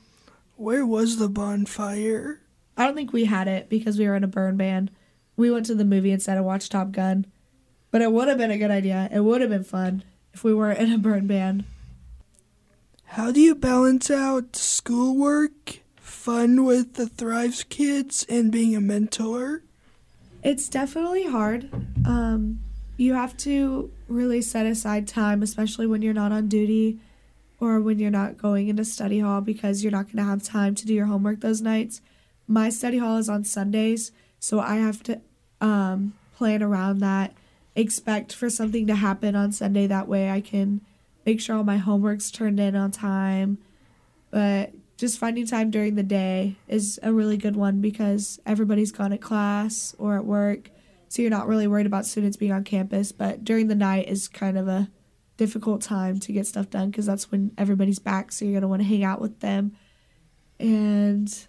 Where 0.56 0.86
was 0.86 1.18
the 1.18 1.30
bonfire? 1.30 2.42
I 2.78 2.86
don't 2.86 2.94
think 2.94 3.12
we 3.12 3.26
had 3.26 3.48
it 3.48 3.70
because 3.70 3.98
we 3.98 4.08
were 4.08 4.16
in 4.16 4.24
a 4.24 4.28
burn 4.28 4.56
ban. 4.56 4.92
We 5.36 5.50
went 5.50 5.66
to 5.66 5.74
the 5.74 5.84
movie 5.84 6.12
instead 6.12 6.38
of 6.38 6.46
watch 6.46 6.70
Top 6.70 6.92
Gun. 6.92 7.26
But 7.90 8.04
it 8.04 8.12
would 8.12 8.28
have 8.28 8.38
been 8.38 8.52
a 8.52 8.58
good 8.60 8.70
idea. 8.70 9.10
It 9.12 9.22
would 9.22 9.42
have 9.42 9.50
been 9.50 9.64
fun 9.64 10.04
if 10.32 10.44
we 10.44 10.54
weren't 10.54 10.78
in 10.78 10.94
a 10.94 11.00
burn 11.00 11.26
ban. 11.26 11.66
How 13.06 13.32
do 13.32 13.42
you 13.42 13.56
balance 13.56 14.12
out 14.12 14.56
schoolwork, 14.56 15.80
fun 15.96 16.66
with 16.66 16.94
the 16.94 17.08
Thrives 17.08 17.64
kids, 17.64 18.28
and 18.30 18.52
being 18.52 18.76
a 18.76 18.82
mentor? 18.82 19.64
It's 20.44 20.68
definitely 20.68 21.26
hard. 21.26 21.70
Um, 22.06 22.60
you 22.98 23.14
have 23.14 23.38
to 23.38 23.92
really 24.10 24.42
set 24.42 24.66
aside 24.66 25.08
time, 25.08 25.42
especially 25.42 25.88
when 25.88 26.02
you're 26.02 26.14
not 26.14 26.34
on 26.34 26.48
duty 26.48 27.00
or 27.60 27.80
when 27.80 27.98
you're 27.98 28.12
not 28.12 28.38
going 28.38 28.68
into 28.68 28.84
study 28.84 29.20
hall 29.20 29.40
because 29.40 29.84
you're 29.84 29.92
not 29.92 30.08
going 30.08 30.18
to 30.18 30.24
have 30.24 30.44
time 30.44 30.76
to 30.76 30.86
do 30.86 30.94
your 30.94 31.06
homework 31.06 31.40
those 31.40 31.62
nights. 31.62 32.02
My 32.46 32.70
study 32.70 32.98
hall 32.98 33.18
is 33.18 33.30
on 33.30 33.46
Sundays, 33.46 34.12
so 34.38 34.60
I 34.60 34.76
have 34.76 35.02
to 35.04 35.22
um, 35.62 36.14
plan 36.36 36.62
around 36.62 37.00
that, 37.00 37.34
expect 37.74 38.34
for 38.34 38.50
something 38.50 38.86
to 38.88 38.96
happen 38.96 39.38
on 39.38 39.54
Sunday. 39.54 39.88
That 39.88 40.10
way 40.10 40.30
I 40.30 40.42
can 40.42 40.82
make 41.26 41.40
sure 41.40 41.56
all 41.56 41.64
my 41.64 41.78
homework's 41.78 42.30
turned 42.30 42.60
in 42.60 42.76
on 42.76 42.92
time. 42.92 43.60
But 44.30 44.74
just 45.04 45.20
finding 45.20 45.46
time 45.46 45.70
during 45.70 45.96
the 45.96 46.02
day 46.02 46.56
is 46.66 46.98
a 47.04 47.12
really 47.12 47.36
good 47.36 47.58
one 47.58 47.82
because 47.82 48.40
everybody's 48.46 48.94
gone 48.94 49.12
at 49.12 49.20
class 49.20 49.94
or 49.98 50.16
at 50.16 50.24
work. 50.24 50.70
So 51.10 51.22
you're 51.22 51.30
not 51.30 51.46
really 51.46 51.68
worried 51.68 51.86
about 51.86 52.06
students 52.06 52.38
being 52.38 52.54
on 52.54 52.64
campus. 52.64 53.12
But 53.12 53.44
during 53.44 53.68
the 53.68 53.76
night 53.76 54.08
is 54.08 54.30
kind 54.30 54.58
of 54.58 54.70
a 54.70 54.90
difficult 55.36 55.82
time 55.82 56.22
to 56.22 56.32
get 56.32 56.48
stuff 56.48 56.70
done 56.70 56.90
because 56.90 57.06
that's 57.06 57.30
when 57.30 57.52
everybody's 57.58 58.00
back. 58.00 58.32
So 58.32 58.46
you're 58.46 58.54
going 58.54 58.62
to 58.62 58.70
want 58.70 58.82
to 58.82 58.88
hang 58.88 59.04
out 59.04 59.20
with 59.20 59.42
them 59.42 59.76
and 60.58 61.48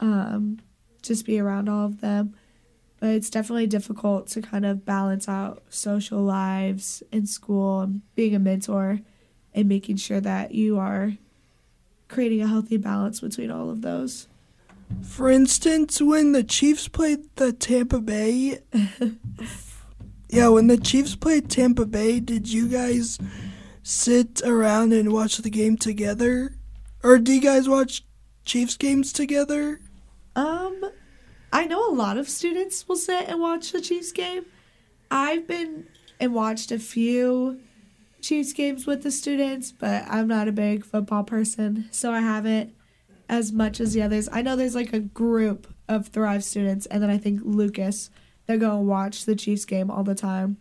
um, 0.00 0.58
just 1.02 1.26
be 1.26 1.38
around 1.38 1.68
all 1.68 1.84
of 1.84 2.00
them. 2.00 2.34
But 2.98 3.10
it's 3.10 3.28
definitely 3.28 3.66
difficult 3.66 4.28
to 4.28 4.40
kind 4.40 4.64
of 4.64 4.86
balance 4.86 5.28
out 5.28 5.64
social 5.68 6.22
lives 6.22 7.02
in 7.12 7.26
school 7.26 7.80
and 7.80 8.00
being 8.14 8.34
a 8.34 8.38
mentor 8.38 9.00
and 9.52 9.68
making 9.68 9.96
sure 9.96 10.22
that 10.22 10.54
you 10.54 10.78
are 10.78 11.12
creating 12.14 12.40
a 12.40 12.46
healthy 12.46 12.76
balance 12.76 13.20
between 13.20 13.50
all 13.50 13.68
of 13.68 13.82
those. 13.82 14.28
For 15.02 15.28
instance, 15.28 16.00
when 16.00 16.32
the 16.32 16.44
Chiefs 16.44 16.86
played 16.86 17.18
the 17.36 17.52
Tampa 17.52 18.00
Bay, 18.00 18.60
yeah, 20.28 20.48
when 20.48 20.68
the 20.68 20.78
Chiefs 20.78 21.16
played 21.16 21.50
Tampa 21.50 21.84
Bay, 21.84 22.20
did 22.20 22.50
you 22.50 22.68
guys 22.68 23.18
sit 23.82 24.40
around 24.44 24.92
and 24.92 25.12
watch 25.12 25.38
the 25.38 25.50
game 25.50 25.76
together? 25.76 26.56
Or 27.02 27.18
do 27.18 27.32
you 27.32 27.40
guys 27.40 27.68
watch 27.68 28.04
Chiefs 28.44 28.76
games 28.76 29.12
together? 29.12 29.80
Um, 30.36 30.84
I 31.52 31.66
know 31.66 31.90
a 31.90 31.92
lot 31.92 32.16
of 32.16 32.28
students 32.28 32.86
will 32.86 32.96
sit 32.96 33.28
and 33.28 33.40
watch 33.40 33.72
the 33.72 33.80
Chiefs 33.80 34.12
game. 34.12 34.46
I've 35.10 35.48
been 35.48 35.86
and 36.20 36.32
watched 36.32 36.70
a 36.70 36.78
few 36.78 37.60
Chiefs 38.24 38.54
games 38.54 38.86
with 38.86 39.02
the 39.02 39.10
students, 39.10 39.70
but 39.70 40.04
I'm 40.08 40.26
not 40.26 40.48
a 40.48 40.52
big 40.52 40.82
football 40.82 41.24
person, 41.24 41.88
so 41.90 42.10
I 42.10 42.20
haven't 42.20 42.74
as 43.28 43.52
much 43.52 43.80
as 43.80 43.92
the 43.92 44.00
others. 44.00 44.30
I 44.32 44.40
know 44.40 44.56
there's 44.56 44.74
like 44.74 44.94
a 44.94 45.00
group 45.00 45.66
of 45.88 46.08
Thrive 46.08 46.42
students, 46.42 46.86
and 46.86 47.02
then 47.02 47.10
I 47.10 47.18
think 47.18 47.42
Lucas 47.44 48.08
that 48.46 48.60
go 48.60 48.78
and 48.78 48.88
watch 48.88 49.26
the 49.26 49.36
Chiefs 49.36 49.66
game 49.66 49.90
all 49.90 50.04
the 50.04 50.14
time. 50.14 50.56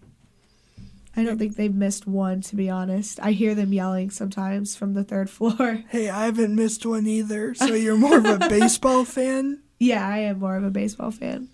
I 1.15 1.23
don't 1.23 1.37
think 1.37 1.55
they've 1.55 1.73
missed 1.73 2.05
one, 2.05 2.41
to 2.41 2.57
be 2.57 2.69
honest. 2.69 3.17
I 3.21 3.31
hear 3.31 3.55
them 3.55 3.71
yelling 3.71 4.09
sometimes 4.09 4.75
from 4.75 4.93
the 4.93 5.05
third 5.05 5.29
floor. 5.29 5.83
Hey, 5.89 6.09
I 6.09 6.25
haven't 6.25 6.55
missed 6.55 6.85
one 6.85 7.07
either. 7.07 7.55
So 7.55 7.75
you're 7.75 7.95
more 7.95 8.17
of 8.17 8.25
a 8.25 8.39
baseball 8.49 9.05
fan? 9.05 9.61
Yeah, 9.79 10.05
I 10.05 10.17
am 10.17 10.39
more 10.39 10.57
of 10.57 10.65
a 10.65 10.69
baseball 10.69 11.11
fan. 11.11 11.47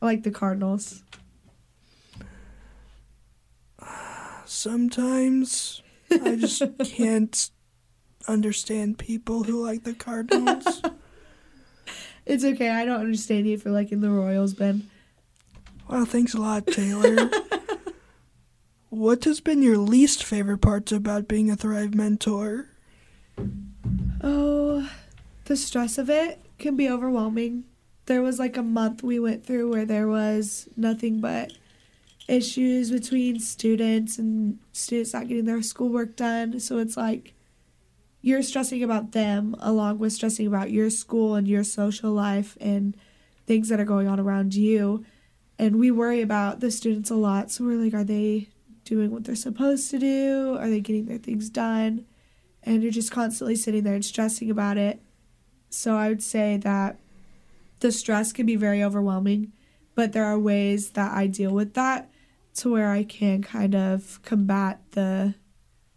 I 0.00 0.06
like 0.06 0.22
the 0.22 0.30
Cardinals. 0.30 1.02
Sometimes 4.60 5.80
I 6.10 6.36
just 6.36 6.62
can't 6.84 7.50
understand 8.28 8.98
people 8.98 9.44
who 9.44 9.64
like 9.64 9.84
the 9.84 9.94
Cardinals. 9.94 10.82
It's 12.26 12.44
okay. 12.44 12.68
I 12.68 12.84
don't 12.84 13.00
understand 13.00 13.46
you 13.46 13.56
for 13.56 13.70
liking 13.70 14.02
the 14.02 14.10
Royals, 14.10 14.52
Ben. 14.52 14.90
Well, 15.88 16.04
thanks 16.04 16.34
a 16.34 16.40
lot, 16.42 16.66
Taylor. 16.66 17.30
what 18.90 19.24
has 19.24 19.40
been 19.40 19.62
your 19.62 19.78
least 19.78 20.24
favorite 20.24 20.58
parts 20.58 20.92
about 20.92 21.26
being 21.26 21.50
a 21.50 21.56
Thrive 21.56 21.94
mentor? 21.94 22.68
Oh, 24.22 24.90
the 25.46 25.56
stress 25.56 25.96
of 25.96 26.10
it 26.10 26.38
can 26.58 26.76
be 26.76 26.86
overwhelming. 26.86 27.64
There 28.04 28.20
was 28.20 28.38
like 28.38 28.58
a 28.58 28.62
month 28.62 29.02
we 29.02 29.18
went 29.18 29.46
through 29.46 29.70
where 29.70 29.86
there 29.86 30.06
was 30.06 30.68
nothing 30.76 31.18
but 31.18 31.50
issues 32.30 32.90
between 32.90 33.40
students 33.40 34.18
and 34.18 34.58
students 34.72 35.12
not 35.12 35.26
getting 35.28 35.44
their 35.44 35.62
schoolwork 35.62 36.16
done. 36.16 36.60
So 36.60 36.78
it's 36.78 36.96
like 36.96 37.34
you're 38.22 38.42
stressing 38.42 38.82
about 38.82 39.12
them 39.12 39.56
along 39.58 39.98
with 39.98 40.12
stressing 40.12 40.46
about 40.46 40.70
your 40.70 40.90
school 40.90 41.34
and 41.34 41.48
your 41.48 41.64
social 41.64 42.12
life 42.12 42.56
and 42.60 42.96
things 43.46 43.68
that 43.68 43.80
are 43.80 43.84
going 43.84 44.06
on 44.06 44.20
around 44.20 44.54
you. 44.54 45.04
And 45.58 45.76
we 45.76 45.90
worry 45.90 46.22
about 46.22 46.60
the 46.60 46.70
students 46.70 47.10
a 47.10 47.16
lot. 47.16 47.50
So 47.50 47.64
we're 47.64 47.82
like, 47.82 47.94
are 47.94 48.04
they 48.04 48.48
doing 48.84 49.10
what 49.10 49.24
they're 49.24 49.34
supposed 49.34 49.90
to 49.90 49.98
do? 49.98 50.56
Are 50.58 50.70
they 50.70 50.80
getting 50.80 51.06
their 51.06 51.18
things 51.18 51.50
done? 51.50 52.06
And 52.62 52.82
you're 52.82 52.92
just 52.92 53.10
constantly 53.10 53.56
sitting 53.56 53.82
there 53.82 53.94
and 53.94 54.04
stressing 54.04 54.50
about 54.50 54.76
it. 54.78 55.02
So 55.68 55.96
I 55.96 56.08
would 56.08 56.22
say 56.22 56.58
that 56.58 56.98
the 57.80 57.90
stress 57.90 58.32
can 58.32 58.46
be 58.46 58.56
very 58.56 58.82
overwhelming, 58.82 59.52
but 59.94 60.12
there 60.12 60.24
are 60.24 60.38
ways 60.38 60.90
that 60.90 61.12
I 61.12 61.26
deal 61.26 61.52
with 61.52 61.74
that 61.74 62.10
to 62.56 62.70
where 62.70 62.90
I 62.90 63.04
can 63.04 63.42
kind 63.42 63.74
of 63.74 64.20
combat 64.22 64.80
the 64.92 65.34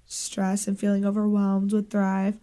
stress 0.05 0.67
and 0.67 0.79
feeling 0.79 1.05
overwhelmed 1.05 1.74
with 1.74 1.89
Thrive. 1.89 2.38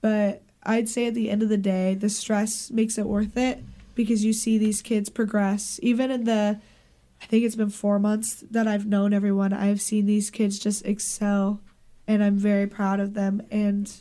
But 0.00 0.42
I'd 0.62 0.88
say 0.88 1.06
at 1.06 1.14
the 1.14 1.30
end 1.30 1.42
of 1.42 1.48
the 1.48 1.56
day, 1.56 1.94
the 1.94 2.08
stress 2.08 2.70
makes 2.70 2.98
it 2.98 3.06
worth 3.06 3.36
it 3.36 3.62
because 3.94 4.24
you 4.24 4.32
see 4.32 4.58
these 4.58 4.82
kids 4.82 5.08
progress. 5.08 5.78
Even 5.82 6.10
in 6.10 6.24
the, 6.24 6.60
I 7.20 7.26
think 7.26 7.44
it's 7.44 7.56
been 7.56 7.70
four 7.70 7.98
months 7.98 8.44
that 8.50 8.66
I've 8.66 8.86
known 8.86 9.12
everyone, 9.12 9.52
I've 9.52 9.80
seen 9.80 10.06
these 10.06 10.30
kids 10.30 10.58
just 10.58 10.84
excel 10.86 11.60
and 12.06 12.22
I'm 12.22 12.36
very 12.36 12.66
proud 12.66 13.00
of 13.00 13.14
them. 13.14 13.42
And 13.50 13.92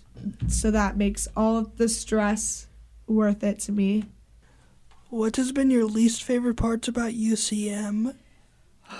so 0.48 0.72
that 0.72 0.98
makes 0.98 1.28
all 1.36 1.58
of 1.58 1.78
the 1.78 1.90
stress 1.90 2.68
worth 3.08 3.44
it 3.44 3.60
to 3.62 3.72
me. 3.72 4.06
What 5.10 5.36
has 5.36 5.52
been 5.52 5.70
your 5.70 5.86
least 5.86 6.24
favorite 6.24 6.56
parts 6.56 6.88
about 6.88 7.12
UCM, 7.12 8.16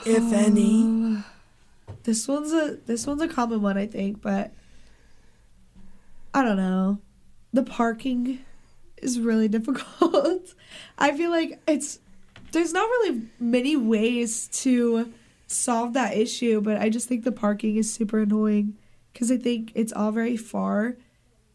if 0.06 0.34
any? 0.34 1.24
This 2.04 2.28
one's 2.28 2.52
a 2.52 2.78
this 2.86 3.06
one's 3.06 3.22
a 3.22 3.28
common 3.28 3.62
one, 3.62 3.78
I 3.78 3.88
think, 3.88 4.22
but 4.22 4.52
I 6.34 6.44
don't 6.44 6.58
know. 6.58 7.00
The 7.54 7.64
parking 7.64 8.40
is 8.98 9.20
really 9.20 9.48
difficult. 9.58 10.54
I 10.98 11.16
feel 11.16 11.30
like 11.30 11.60
it's 11.68 12.00
there's 12.52 12.74
not 12.74 12.88
really 12.88 13.24
many 13.40 13.76
ways 13.76 14.48
to 14.48 15.14
solve 15.48 15.94
that 15.94 16.18
issue, 16.18 16.62
but 16.62 16.78
I 16.78 16.90
just 16.90 17.08
think 17.08 17.24
the 17.24 17.32
parking 17.32 17.76
is 17.76 17.94
super 17.94 18.20
annoying 18.20 18.78
because 19.12 19.32
I 19.32 19.38
think 19.38 19.72
it's 19.76 19.94
all 19.94 20.12
very 20.12 20.38
far, 20.38 20.98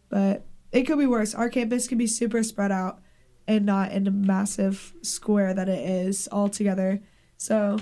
but 0.08 0.44
it 0.72 0.84
could 0.84 0.98
be 0.98 1.06
worse. 1.06 1.34
Our 1.34 1.48
campus 1.48 1.88
could 1.88 1.98
be 1.98 2.06
super 2.06 2.42
spread 2.42 2.72
out 2.72 3.00
and 3.46 3.64
not 3.64 3.92
in 3.92 4.06
a 4.06 4.10
massive 4.10 4.92
square 5.02 5.54
that 5.54 5.68
it 5.68 5.88
is 5.88 6.28
all 6.28 6.48
together. 6.48 7.00
So, 7.38 7.78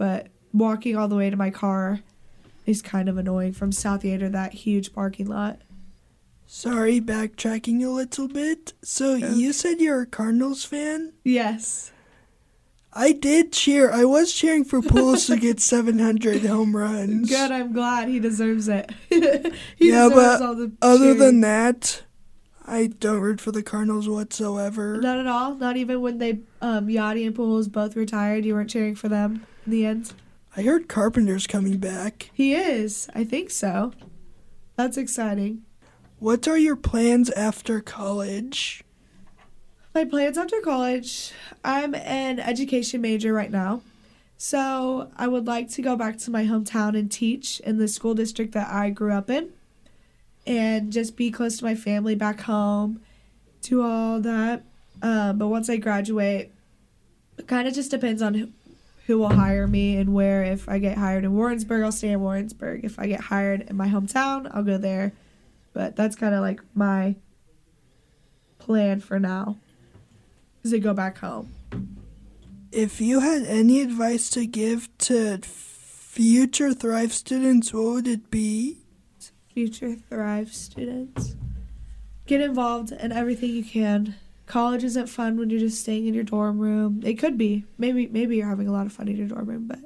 but 0.00 0.28
walking 0.54 0.96
all 0.96 1.08
the 1.08 1.14
way 1.14 1.28
to 1.28 1.36
my 1.36 1.50
car 1.50 2.00
is 2.64 2.80
kind 2.80 3.06
of 3.06 3.18
annoying 3.18 3.52
from 3.52 3.70
South 3.70 4.00
Theater, 4.00 4.30
that 4.30 4.54
huge 4.54 4.94
parking 4.94 5.26
lot. 5.26 5.58
Sorry, 6.46 7.02
backtracking 7.02 7.84
a 7.84 7.90
little 7.90 8.26
bit. 8.26 8.72
So 8.82 9.14
you 9.14 9.52
said 9.52 9.78
you're 9.78 10.00
a 10.00 10.06
Cardinals 10.06 10.64
fan? 10.64 11.12
Yes. 11.22 11.92
I 12.94 13.12
did 13.12 13.52
cheer. 13.52 13.92
I 13.92 14.06
was 14.06 14.32
cheering 14.32 14.64
for 14.64 14.80
Pujols 14.80 15.26
to 15.26 15.36
get 15.36 15.60
700 15.60 16.46
home 16.46 16.74
runs. 16.74 17.28
Good, 17.28 17.52
I'm 17.52 17.74
glad 17.74 18.08
he 18.08 18.18
deserves 18.18 18.68
it. 18.68 18.90
he 19.10 19.90
yeah, 19.90 20.08
deserves 20.08 20.14
but 20.14 20.42
all 20.42 20.54
the 20.54 20.72
other 20.80 21.12
than 21.12 21.42
that, 21.42 22.04
I 22.66 22.86
don't 22.86 23.20
root 23.20 23.38
for 23.38 23.52
the 23.52 23.62
Cardinals 23.62 24.08
whatsoever. 24.08 24.96
Not 24.96 25.18
at 25.18 25.26
all. 25.26 25.56
Not 25.56 25.76
even 25.76 26.00
when 26.00 26.16
they 26.16 26.40
um 26.62 26.88
Yadi 26.88 27.26
and 27.26 27.36
Pujols 27.36 27.70
both 27.70 27.96
retired, 27.96 28.46
you 28.46 28.54
weren't 28.54 28.70
cheering 28.70 28.94
for 28.94 29.10
them 29.10 29.46
the 29.70 29.86
end. 29.86 30.12
I 30.56 30.62
heard 30.62 30.88
Carpenter's 30.88 31.46
coming 31.46 31.78
back. 31.78 32.30
He 32.34 32.54
is. 32.54 33.08
I 33.14 33.24
think 33.24 33.50
so. 33.50 33.92
That's 34.76 34.96
exciting. 34.96 35.62
What 36.18 36.46
are 36.48 36.58
your 36.58 36.76
plans 36.76 37.30
after 37.30 37.80
college? 37.80 38.84
My 39.94 40.04
plans 40.04 40.36
after 40.38 40.60
college, 40.60 41.32
I'm 41.64 41.94
an 41.94 42.38
education 42.40 43.00
major 43.00 43.32
right 43.32 43.50
now. 43.50 43.82
So 44.36 45.10
I 45.16 45.28
would 45.28 45.46
like 45.46 45.68
to 45.70 45.82
go 45.82 45.96
back 45.96 46.16
to 46.18 46.30
my 46.30 46.44
hometown 46.44 46.98
and 46.98 47.10
teach 47.10 47.60
in 47.60 47.78
the 47.78 47.88
school 47.88 48.14
district 48.14 48.52
that 48.52 48.68
I 48.68 48.90
grew 48.90 49.12
up 49.12 49.28
in 49.28 49.50
and 50.46 50.92
just 50.92 51.16
be 51.16 51.30
close 51.30 51.58
to 51.58 51.64
my 51.64 51.74
family 51.74 52.14
back 52.14 52.40
home, 52.40 53.00
do 53.62 53.82
all 53.82 54.20
that. 54.20 54.64
Um, 55.02 55.38
but 55.38 55.48
once 55.48 55.68
I 55.68 55.76
graduate, 55.76 56.52
it 57.38 57.46
kind 57.46 57.68
of 57.68 57.74
just 57.74 57.90
depends 57.90 58.22
on 58.22 58.52
who, 59.10 59.18
will 59.18 59.34
hire 59.34 59.66
me 59.66 59.96
and 59.96 60.14
where. 60.14 60.44
If 60.44 60.68
I 60.68 60.78
get 60.78 60.96
hired 60.96 61.24
in 61.24 61.34
Warrensburg, 61.34 61.82
I'll 61.82 61.92
stay 61.92 62.10
in 62.10 62.20
Warrensburg. 62.20 62.84
If 62.84 62.98
I 62.98 63.06
get 63.06 63.20
hired 63.20 63.62
in 63.62 63.76
my 63.76 63.88
hometown, 63.88 64.50
I'll 64.54 64.62
go 64.62 64.78
there. 64.78 65.12
But 65.72 65.96
that's 65.96 66.16
kind 66.16 66.34
of 66.34 66.40
like 66.40 66.60
my 66.74 67.16
plan 68.58 69.00
for 69.00 69.18
now 69.18 69.56
is 70.62 70.70
to 70.70 70.78
go 70.78 70.94
back 70.94 71.18
home. 71.18 71.52
If 72.72 73.00
you 73.00 73.20
had 73.20 73.42
any 73.42 73.80
advice 73.80 74.30
to 74.30 74.46
give 74.46 74.88
to 74.98 75.38
future 75.38 76.72
Thrive 76.72 77.12
students, 77.12 77.72
what 77.72 77.84
would 77.84 78.08
it 78.08 78.30
be? 78.30 78.78
Future 79.52 79.96
Thrive 79.96 80.52
students, 80.52 81.34
get 82.26 82.40
involved 82.40 82.92
in 82.92 83.10
everything 83.10 83.50
you 83.50 83.64
can. 83.64 84.14
College 84.50 84.82
isn't 84.82 85.06
fun 85.06 85.38
when 85.38 85.48
you're 85.48 85.60
just 85.60 85.80
staying 85.80 86.08
in 86.08 86.14
your 86.14 86.24
dorm 86.24 86.58
room. 86.58 87.02
It 87.04 87.20
could 87.20 87.38
be. 87.38 87.62
Maybe 87.78 88.08
maybe 88.08 88.36
you're 88.36 88.48
having 88.48 88.66
a 88.66 88.72
lot 88.72 88.84
of 88.84 88.92
fun 88.92 89.06
in 89.06 89.16
your 89.16 89.28
dorm 89.28 89.46
room, 89.46 89.68
but 89.68 89.78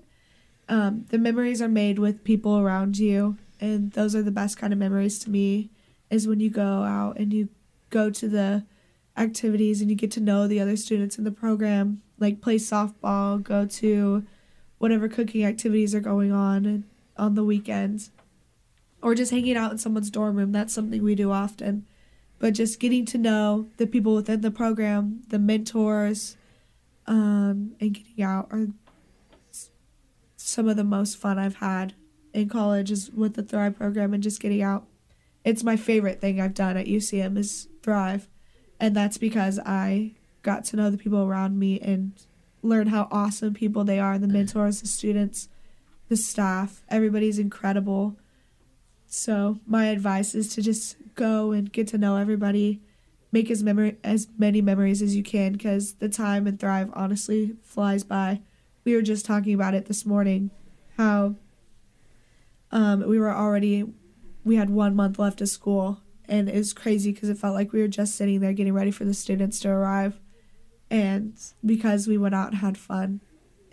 um, 0.70 1.04
the 1.10 1.18
memories 1.18 1.60
are 1.60 1.68
made 1.68 1.98
with 1.98 2.24
people 2.24 2.58
around 2.58 2.96
you, 2.96 3.36
and 3.60 3.92
those 3.92 4.14
are 4.14 4.22
the 4.22 4.30
best 4.30 4.56
kind 4.56 4.72
of 4.72 4.78
memories 4.78 5.18
to 5.18 5.28
me. 5.28 5.68
Is 6.08 6.26
when 6.26 6.40
you 6.40 6.48
go 6.48 6.82
out 6.82 7.18
and 7.18 7.30
you 7.30 7.50
go 7.90 8.08
to 8.08 8.26
the 8.26 8.64
activities 9.18 9.82
and 9.82 9.90
you 9.90 9.96
get 9.96 10.10
to 10.12 10.20
know 10.20 10.48
the 10.48 10.60
other 10.60 10.76
students 10.76 11.18
in 11.18 11.24
the 11.24 11.30
program, 11.30 12.00
like 12.18 12.40
play 12.40 12.56
softball, 12.56 13.42
go 13.42 13.66
to 13.66 14.24
whatever 14.78 15.10
cooking 15.10 15.44
activities 15.44 15.94
are 15.94 16.00
going 16.00 16.32
on 16.32 16.84
on 17.18 17.34
the 17.34 17.44
weekends, 17.44 18.12
or 19.02 19.14
just 19.14 19.30
hanging 19.30 19.58
out 19.58 19.72
in 19.72 19.76
someone's 19.76 20.08
dorm 20.08 20.36
room. 20.36 20.52
That's 20.52 20.72
something 20.72 21.02
we 21.02 21.14
do 21.14 21.32
often. 21.32 21.84
But 22.38 22.54
just 22.54 22.80
getting 22.80 23.06
to 23.06 23.18
know 23.18 23.68
the 23.76 23.86
people 23.86 24.14
within 24.14 24.40
the 24.40 24.50
program, 24.50 25.22
the 25.28 25.38
mentors, 25.38 26.36
um, 27.06 27.74
and 27.80 27.94
getting 27.94 28.22
out 28.22 28.48
are 28.50 28.68
some 30.36 30.68
of 30.68 30.76
the 30.76 30.84
most 30.84 31.16
fun 31.16 31.38
I've 31.38 31.56
had 31.56 31.94
in 32.32 32.48
college 32.48 32.90
is 32.90 33.10
with 33.10 33.34
the 33.34 33.42
Thrive 33.42 33.76
program 33.76 34.12
and 34.12 34.22
just 34.22 34.40
getting 34.40 34.62
out. 34.62 34.86
It's 35.44 35.62
my 35.62 35.76
favorite 35.76 36.20
thing 36.20 36.40
I've 36.40 36.54
done 36.54 36.76
at 36.76 36.86
UCM 36.86 37.38
is 37.38 37.68
Thrive 37.82 38.28
and 38.80 38.94
that's 38.94 39.18
because 39.18 39.58
I 39.60 40.12
got 40.42 40.64
to 40.66 40.76
know 40.76 40.90
the 40.90 40.98
people 40.98 41.22
around 41.22 41.58
me 41.58 41.80
and 41.80 42.12
learn 42.62 42.88
how 42.88 43.08
awesome 43.10 43.54
people 43.54 43.84
they 43.84 43.98
are 43.98 44.18
the 44.18 44.28
mentors 44.28 44.80
the 44.80 44.86
students 44.86 45.48
the 46.08 46.16
staff. 46.16 46.82
Everybody's 46.90 47.38
incredible 47.38 48.16
so 49.14 49.58
my 49.66 49.86
advice 49.86 50.34
is 50.34 50.48
to 50.54 50.62
just 50.62 50.96
go 51.14 51.52
and 51.52 51.72
get 51.72 51.86
to 51.88 51.98
know 51.98 52.16
everybody. 52.16 52.80
Make 53.32 53.50
as 53.50 53.62
memory 53.62 53.96
as 54.04 54.28
many 54.38 54.60
memories 54.60 55.02
as 55.02 55.16
you 55.16 55.22
can 55.22 55.52
because 55.52 55.94
the 55.94 56.08
time 56.08 56.46
and 56.46 56.58
thrive 56.58 56.90
honestly 56.94 57.56
flies 57.62 58.04
by. 58.04 58.40
We 58.84 58.94
were 58.94 59.02
just 59.02 59.24
talking 59.24 59.54
about 59.54 59.74
it 59.74 59.86
this 59.86 60.04
morning 60.04 60.50
how 60.96 61.34
um, 62.70 63.08
we 63.08 63.18
were 63.18 63.34
already 63.34 63.84
we 64.44 64.56
had 64.56 64.70
one 64.70 64.94
month 64.94 65.18
left 65.18 65.40
of 65.40 65.48
school 65.48 66.00
and 66.26 66.48
it 66.48 66.56
was 66.56 66.72
crazy 66.72 67.12
because 67.12 67.28
it 67.28 67.38
felt 67.38 67.54
like 67.54 67.72
we 67.72 67.80
were 67.80 67.88
just 67.88 68.14
sitting 68.14 68.40
there 68.40 68.52
getting 68.52 68.74
ready 68.74 68.90
for 68.90 69.04
the 69.04 69.14
students 69.14 69.58
to 69.60 69.68
arrive. 69.68 70.20
And 70.90 71.36
because 71.64 72.06
we 72.06 72.18
went 72.18 72.34
out 72.34 72.48
and 72.48 72.58
had 72.58 72.78
fun 72.78 73.20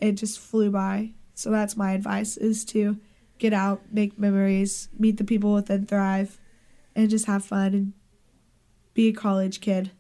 it 0.02 0.14
just 0.14 0.40
flew 0.40 0.72
by. 0.72 1.12
So 1.36 1.52
that's 1.52 1.78
my 1.78 1.94
advice 1.94 2.36
is 2.36 2.66
to 2.66 2.98
get 3.42 3.54
out 3.54 3.82
make 3.92 4.18
memories 4.20 4.88
meet 4.98 5.18
the 5.18 5.24
people 5.24 5.54
within 5.56 5.86
thrive 5.86 6.40
and 6.96 7.10
just 7.10 7.26
have 7.26 7.44
fun 7.44 7.74
and 7.74 7.94
be 8.94 9.10
a 9.10 9.14
college 9.14 9.60
kid 9.60 9.92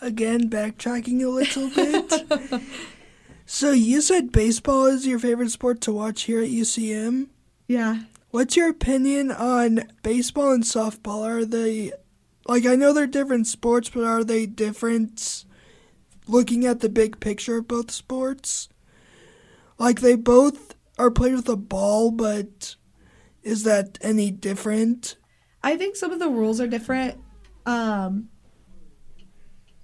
Again, 0.00 0.48
backtracking 0.48 1.22
a 1.24 1.28
little 1.28 1.68
bit. 1.74 2.62
so 3.44 3.72
you 3.72 4.00
said 4.00 4.30
baseball 4.30 4.86
is 4.86 5.06
your 5.06 5.18
favorite 5.18 5.50
sport 5.50 5.80
to 5.82 5.92
watch 5.92 6.22
here 6.22 6.40
at 6.40 6.48
UCM. 6.50 7.28
yeah 7.66 8.00
What's 8.30 8.56
your 8.56 8.68
opinion 8.68 9.30
on 9.32 9.84
baseball 10.02 10.52
and 10.52 10.62
softball? 10.62 11.24
Are 11.26 11.44
they 11.44 11.92
like 12.46 12.64
I 12.66 12.74
know 12.76 12.92
they're 12.92 13.06
different 13.06 13.46
sports, 13.48 13.90
but 13.90 14.04
are 14.04 14.22
they 14.22 14.46
different 14.46 15.44
looking 16.26 16.64
at 16.64 16.80
the 16.80 16.88
big 16.88 17.20
picture 17.20 17.56
of 17.58 17.66
both 17.68 17.90
sports? 17.90 18.68
Like 19.78 20.00
they 20.00 20.14
both 20.14 20.74
are 20.98 21.10
played 21.10 21.34
with 21.34 21.48
a 21.48 21.56
ball, 21.56 22.10
but 22.10 22.76
is 23.48 23.62
that 23.64 23.98
any 24.02 24.30
different? 24.30 25.16
I 25.62 25.76
think 25.76 25.96
some 25.96 26.12
of 26.12 26.18
the 26.18 26.28
rules 26.28 26.60
are 26.60 26.66
different. 26.66 27.18
Um, 27.66 28.28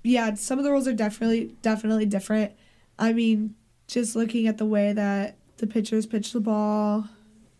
yeah, 0.03 0.35
some 0.35 0.59
of 0.59 0.64
the 0.64 0.70
rules 0.70 0.87
are 0.87 0.92
definitely 0.92 1.57
definitely 1.62 2.07
different. 2.07 2.53
I 2.98 3.12
mean, 3.12 3.55
just 3.88 4.14
looking 4.14 4.46
at 4.46 4.59
the 4.59 4.66
way 4.66 4.92
that 4.92 5.37
the 5.57 5.66
pitchers 5.66 6.07
pitch 6.07 6.33
the 6.33 6.40
ball, 6.40 7.09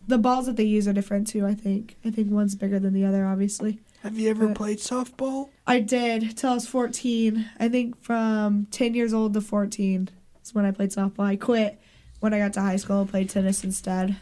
the 0.07 0.17
balls 0.17 0.45
that 0.45 0.55
they 0.55 0.63
use 0.63 0.87
are 0.87 0.93
different 0.93 1.27
too. 1.27 1.45
I 1.45 1.55
think. 1.55 1.97
I 2.05 2.11
think 2.11 2.31
one's 2.31 2.55
bigger 2.55 2.79
than 2.79 2.93
the 2.93 3.05
other, 3.05 3.25
obviously. 3.25 3.79
Have 4.03 4.19
you 4.19 4.29
ever 4.29 4.47
But- 4.47 4.57
played 4.57 4.77
softball? 4.77 5.49
I 5.65 5.79
did 5.79 6.37
till 6.37 6.51
I 6.51 6.53
was 6.53 6.67
14. 6.67 7.45
I 7.59 7.67
think 7.69 7.99
from 8.01 8.67
10 8.69 8.93
years 8.93 9.13
old 9.15 9.33
to 9.33 9.41
14 9.41 10.09
is 10.43 10.53
when 10.53 10.63
I 10.65 10.69
played 10.71 10.91
softball. 10.91 11.25
I 11.25 11.35
quit 11.35 11.79
when 12.19 12.31
I 12.31 12.37
got 12.37 12.53
to 12.53 12.61
high 12.61 12.75
school 12.75 13.01
and 13.01 13.09
played 13.09 13.29
tennis 13.31 13.63
instead. 13.63 14.15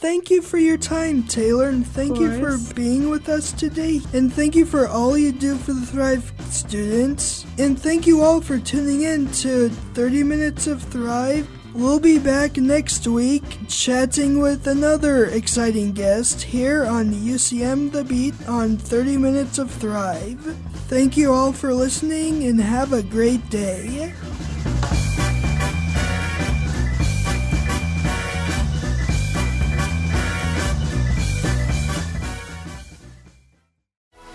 Thank 0.00 0.30
you 0.30 0.40
for 0.40 0.56
your 0.56 0.78
time, 0.78 1.24
Taylor, 1.24 1.68
and 1.68 1.86
thank 1.86 2.18
you 2.18 2.40
for 2.40 2.56
being 2.74 3.10
with 3.10 3.28
us 3.28 3.52
today. 3.52 4.00
And 4.14 4.32
thank 4.32 4.56
you 4.56 4.64
for 4.64 4.88
all 4.88 5.18
you 5.18 5.30
do 5.30 5.56
for 5.56 5.74
the 5.74 5.84
Thrive 5.84 6.32
students. 6.48 7.44
And 7.58 7.78
thank 7.78 8.06
you 8.06 8.22
all 8.22 8.40
for 8.40 8.58
tuning 8.58 9.02
in 9.02 9.30
to 9.32 9.68
30 9.68 10.22
Minutes 10.22 10.66
of 10.66 10.82
Thrive. 10.82 11.46
We'll 11.74 12.00
be 12.00 12.18
back 12.18 12.56
next 12.56 13.06
week 13.06 13.44
chatting 13.68 14.40
with 14.40 14.66
another 14.66 15.26
exciting 15.26 15.92
guest 15.92 16.40
here 16.40 16.86
on 16.86 17.12
UCM 17.12 17.92
The 17.92 18.02
Beat 18.02 18.48
on 18.48 18.78
30 18.78 19.18
Minutes 19.18 19.58
of 19.58 19.70
Thrive. 19.70 20.40
Thank 20.88 21.18
you 21.18 21.30
all 21.30 21.52
for 21.52 21.74
listening 21.74 22.44
and 22.44 22.58
have 22.58 22.94
a 22.94 23.02
great 23.02 23.50
day. 23.50 24.14